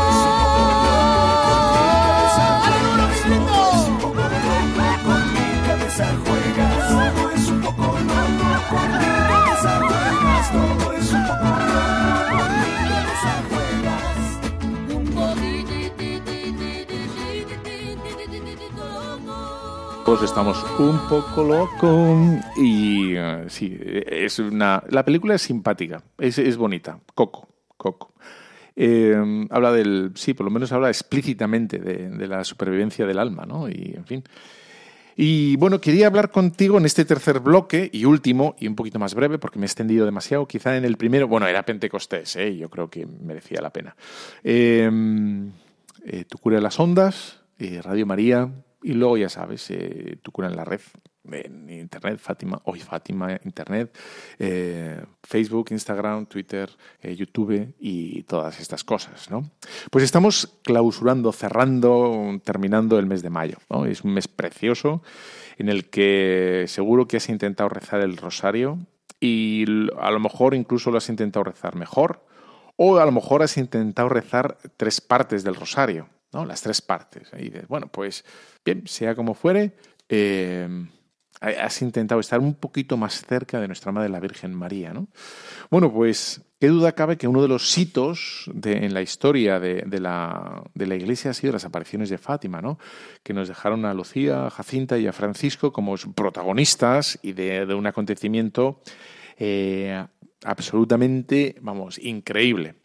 [20.05, 22.19] Todos estamos un poco locos
[22.57, 28.15] y eh, sí, es una la película es simpática, es, es bonita, Coco, Coco.
[28.77, 33.47] Eh, habla del, sí, por lo menos habla explícitamente de, de, la supervivencia del alma,
[33.47, 33.69] ¿no?
[33.69, 34.25] Y en fin.
[35.17, 39.15] Y bueno, quería hablar contigo en este tercer bloque y último, y un poquito más
[39.15, 40.47] breve, porque me he extendido demasiado.
[40.47, 42.57] Quizá en el primero, bueno, era Pentecostés, ¿eh?
[42.57, 43.95] yo creo que merecía la pena.
[44.43, 44.91] Eh,
[46.05, 48.51] eh, tu cura de las ondas, Radio María,
[48.85, 50.81] y luego ya sabes, eh, tu cura en la red,
[51.33, 53.97] en Internet, Fátima, hoy Fátima, Internet,
[54.39, 56.69] eh, Facebook, Instagram, Twitter,
[57.01, 59.31] eh, YouTube y todas estas cosas.
[59.31, 59.51] ¿no?
[59.91, 63.57] Pues estamos clausurando, cerrando, terminando el mes de mayo.
[63.89, 65.03] Es un mes precioso
[65.57, 68.79] en el que seguro que has intentado rezar el rosario
[69.19, 69.65] y
[69.99, 72.23] a lo mejor incluso lo has intentado rezar mejor
[72.77, 76.09] o a lo mejor has intentado rezar tres partes del rosario.
[76.35, 76.45] ¿No?
[76.45, 77.31] Las tres partes.
[77.39, 78.25] Y dices, bueno, pues
[78.65, 79.73] bien, sea como fuere,
[80.09, 80.69] eh,
[81.41, 85.09] has intentado estar un poquito más cerca de nuestra Madre la Virgen María, ¿no?
[85.71, 90.63] Bueno, pues qué duda cabe que uno de los hitos en la historia de, la,
[90.75, 92.79] de, la, Iglesia ha sido las apariciones de Fátima, ¿no?
[93.23, 97.87] Que nos dejaron a Lucía, a Jacinta y a Francisco como protagonistas y de, un
[97.87, 98.81] acontecimiento
[99.37, 100.07] eh,
[100.45, 102.77] absolutamente, vamos, increíble.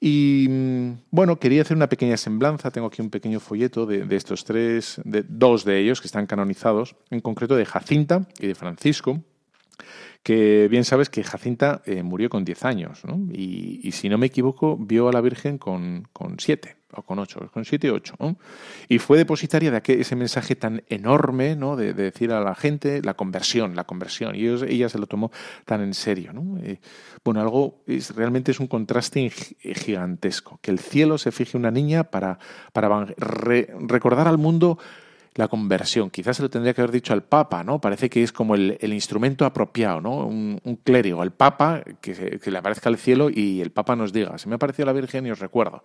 [0.00, 2.70] Y mm, bueno, quería hacer una pequeña semblanza.
[2.70, 6.96] Tengo aquí un pequeño folleto de, estos tres, de dos de ellos que están canonizados,
[7.10, 9.22] en concreto de Jacinta y de Francisco,
[10.22, 13.18] que bien sabes que Jacinta eh, murió con 10 años, ¿no?
[13.32, 17.50] y, si no me equivoco, vio a la Virgen con, con 7 o con 8,
[17.52, 18.14] con 7 y 8.
[18.88, 21.76] Y fue depositaria de aquel, ese mensaje tan enorme ¿no?
[21.76, 24.34] de, decir a la gente la conversión, la conversión.
[24.36, 25.30] Y ella se lo tomó
[25.64, 26.32] tan en serio.
[26.32, 26.58] ¿no?
[26.62, 26.80] Eh,
[27.24, 30.58] bueno, algo es, realmente es un contraste gigantesco.
[30.62, 32.38] Que el cielo se fije una niña para,
[32.72, 34.78] para recordar al mundo
[35.36, 36.10] la conversión.
[36.10, 37.80] Quizás se lo tendría que haber dicho al Papa, ¿no?
[37.80, 40.26] Parece que es como el, instrumento apropiado, ¿no?
[40.26, 44.38] Un, clérigo, al Papa, que, que, le aparezca el cielo y el Papa nos diga,
[44.38, 45.82] se me ha parecido la Virgen y os recuerdo.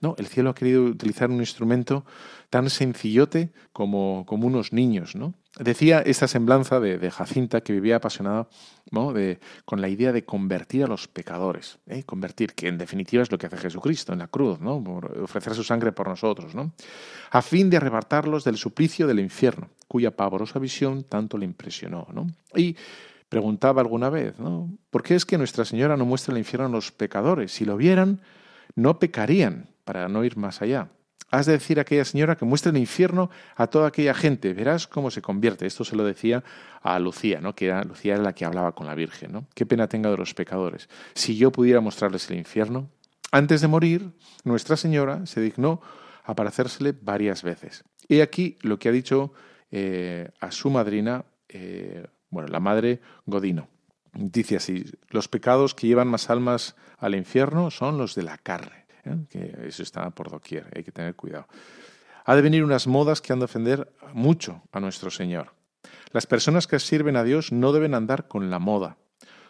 [0.00, 2.04] No, el cielo ha querido utilizar un instrumento
[2.50, 5.34] tan sencillote como, como unos niños, ¿no?
[5.58, 8.48] Decía esta semblanza de, Jacinta que vivía apasionada
[8.92, 9.12] ¿no?
[9.12, 12.04] de, con la idea de convertir a los pecadores, ¿eh?
[12.04, 14.76] convertir, que en definitiva es lo que hace Jesucristo en la cruz, ¿no?
[15.20, 16.72] ofrecer su sangre por nosotros, ¿no?
[17.32, 22.06] a fin de arrebatarlos del suplicio del infierno, cuya pavorosa visión tanto le impresionó.
[22.12, 22.28] ¿no?
[22.54, 22.76] Y
[23.28, 24.70] preguntaba alguna vez, ¿no?
[24.90, 27.52] ¿por qué es que Nuestra Señora no muestra el infierno a los pecadores?
[27.52, 28.20] Si lo vieran,
[28.76, 30.88] no pecarían, para no ir más allá.
[31.30, 34.52] Has de decir a aquella señora que muestre el infierno a toda aquella gente.
[34.52, 35.64] Verás cómo se convierte.
[35.64, 36.42] Esto se lo decía
[36.82, 37.54] a Lucía, ¿no?
[37.54, 39.32] que era, Lucía era la que hablaba con la Virgen.
[39.32, 39.46] ¿no?
[39.54, 40.88] Qué pena tenga de los pecadores.
[41.14, 42.90] Si yo pudiera mostrarles el infierno.
[43.32, 44.10] Antes de morir,
[44.42, 45.80] Nuestra Señora se dignó
[46.24, 47.84] aparecérsele varias veces.
[48.08, 49.32] Y aquí lo que ha dicho
[49.70, 53.68] eh, a su madrina, eh, bueno, la madre Godino.
[54.12, 58.79] Dice así, los pecados que llevan más almas al infierno son los de la carne
[59.04, 59.16] ¿eh?
[59.28, 61.46] que eso está por doquier, hay que tener cuidado.
[62.24, 65.52] Ha de venir unas modas que han de ofender mucho a nuestro Señor.
[66.12, 68.96] Las personas que sirven a Dios no deben andar con la moda.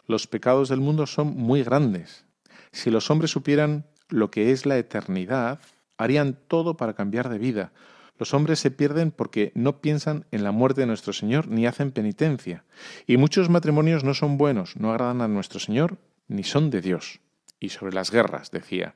[0.07, 2.25] Los pecados del mundo son muy grandes.
[2.73, 5.61] Si los hombres supieran lo que es la eternidad,
[5.97, 7.73] harían todo para cambiar de vida.
[8.19, 11.91] Los hombres se pierden porque no piensan en la muerte de nuestro Señor ni hacen
[11.91, 12.65] penitencia.
[13.07, 15.97] Y muchos matrimonios no son buenos, no agradan a nuestro Señor
[16.29, 17.21] ni son de Dios.
[17.59, 18.95] Y sobre las guerras, decía.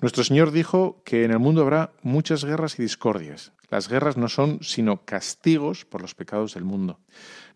[0.00, 3.52] Nuestro Señor dijo que en el mundo habrá muchas guerras y discordias.
[3.70, 7.00] Las guerras no son sino castigos por los pecados del mundo.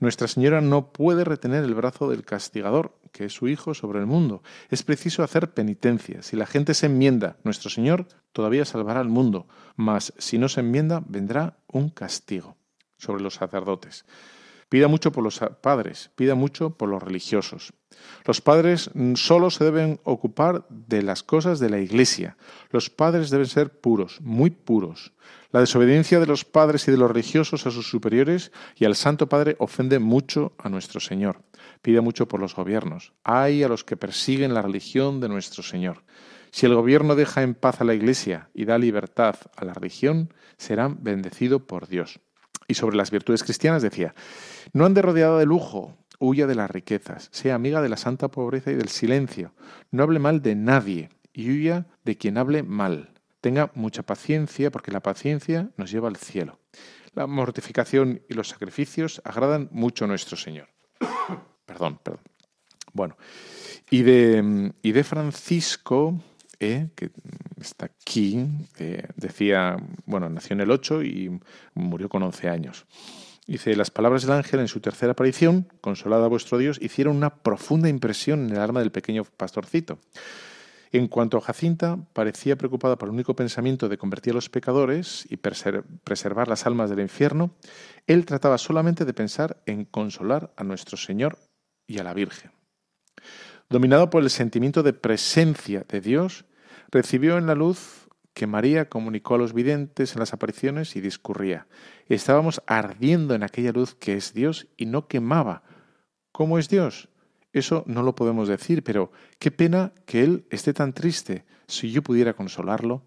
[0.01, 4.07] Nuestra Señora no puede retener el brazo del castigador, que es su Hijo, sobre el
[4.07, 4.43] mundo.
[4.70, 6.22] Es preciso hacer penitencia.
[6.22, 10.61] Si la gente se enmienda, nuestro Señor todavía salvará al mundo, mas si no se
[10.61, 12.57] enmienda, vendrá un castigo
[12.97, 14.05] sobre los sacerdotes.
[14.68, 17.72] Pida mucho por los padres, pida mucho por los religiosos.
[18.24, 22.36] Los padres solo se deben ocupar de las cosas de la Iglesia.
[22.70, 25.12] Los padres deben ser puros, muy puros.
[25.52, 29.28] La desobediencia de los padres y de los religiosos a sus superiores y al Santo
[29.28, 31.42] Padre ofende mucho a nuestro Señor.
[31.80, 33.14] Pida mucho por los gobiernos.
[33.24, 36.04] Hay a los que persiguen la religión de nuestro Señor.
[36.50, 40.34] Si el gobierno deja en paz a la Iglesia y da libertad a la religión,
[40.58, 42.20] serán bendecidos por Dios.
[42.68, 44.14] Y sobre las virtudes cristianas decía,
[44.72, 48.70] no ande rodeada de lujo, huya de las riquezas, sea amiga de la santa pobreza
[48.70, 49.54] y del silencio,
[49.90, 53.14] no hable mal de nadie y huya de quien hable mal.
[53.40, 56.58] Tenga mucha paciencia porque la paciencia nos lleva al cielo.
[57.14, 60.68] La mortificación y los sacrificios agradan mucho a nuestro Señor.
[61.66, 62.22] perdón, perdón.
[62.92, 63.16] Bueno,
[63.90, 66.20] y de, y de Francisco,
[66.58, 67.10] eh, que
[67.61, 68.46] está aquí,
[69.16, 71.40] decía, bueno, nació en el 8 y
[71.74, 72.86] murió con 11 años.
[73.46, 77.34] Dice, las palabras del ángel en su tercera aparición, consolada a vuestro Dios, hicieron una
[77.42, 79.98] profunda impresión en el alma del pequeño pastorcito.
[80.90, 85.26] En cuanto a Jacinta, parecía preocupada por el único pensamiento de convertir a los pecadores
[85.30, 87.54] y preservar las almas del infierno,
[88.06, 91.38] él trataba solamente de pensar en consolar a nuestro Señor
[91.86, 92.52] y a la Virgen.
[93.70, 96.46] Dominado por el sentimiento de presencia de Dios,
[96.91, 101.66] recibió en la luz que María comunicó a los videntes en las apariciones y discurría.
[102.09, 105.64] Estábamos ardiendo en aquella luz que es Dios y no quemaba.
[106.30, 107.09] ¿Cómo es Dios?
[107.53, 111.45] Eso no lo podemos decir, pero qué pena que Él esté tan triste.
[111.66, 113.03] Si yo pudiera consolarlo.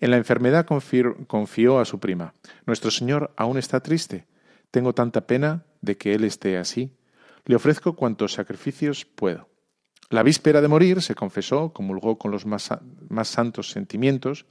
[0.00, 2.34] En la enfermedad confió a su prima.
[2.64, 4.26] Nuestro Señor aún está triste.
[4.70, 6.96] Tengo tanta pena de que Él esté así.
[7.44, 9.48] Le ofrezco cuantos sacrificios puedo.
[10.10, 12.70] La víspera de morir se confesó, comulgó con los más,
[13.24, 14.46] santos sentimientos.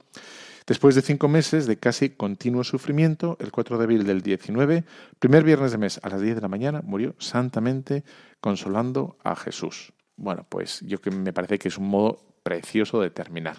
[0.66, 4.84] Después de cinco meses de casi continuo sufrimiento, el 4 de abril del 19,
[5.18, 8.04] primer viernes de mes a las 10 de la mañana, murió santamente
[8.40, 9.92] consolando a Jesús.
[10.16, 13.56] Bueno, pues yo que me parece que es un modo precioso de terminar.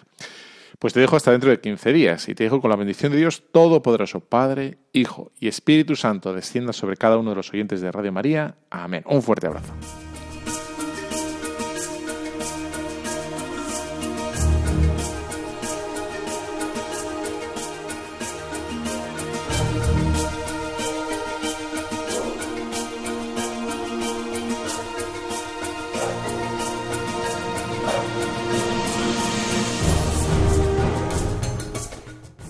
[0.78, 3.18] Pues te dejo hasta dentro de 15 días y te dejo con la bendición de
[3.18, 7.92] Dios Todopoderoso, Padre, Hijo y Espíritu Santo, descienda sobre cada uno de los oyentes de
[7.92, 8.54] Radio María.
[8.70, 9.02] Amén.
[9.06, 9.74] Un fuerte abrazo.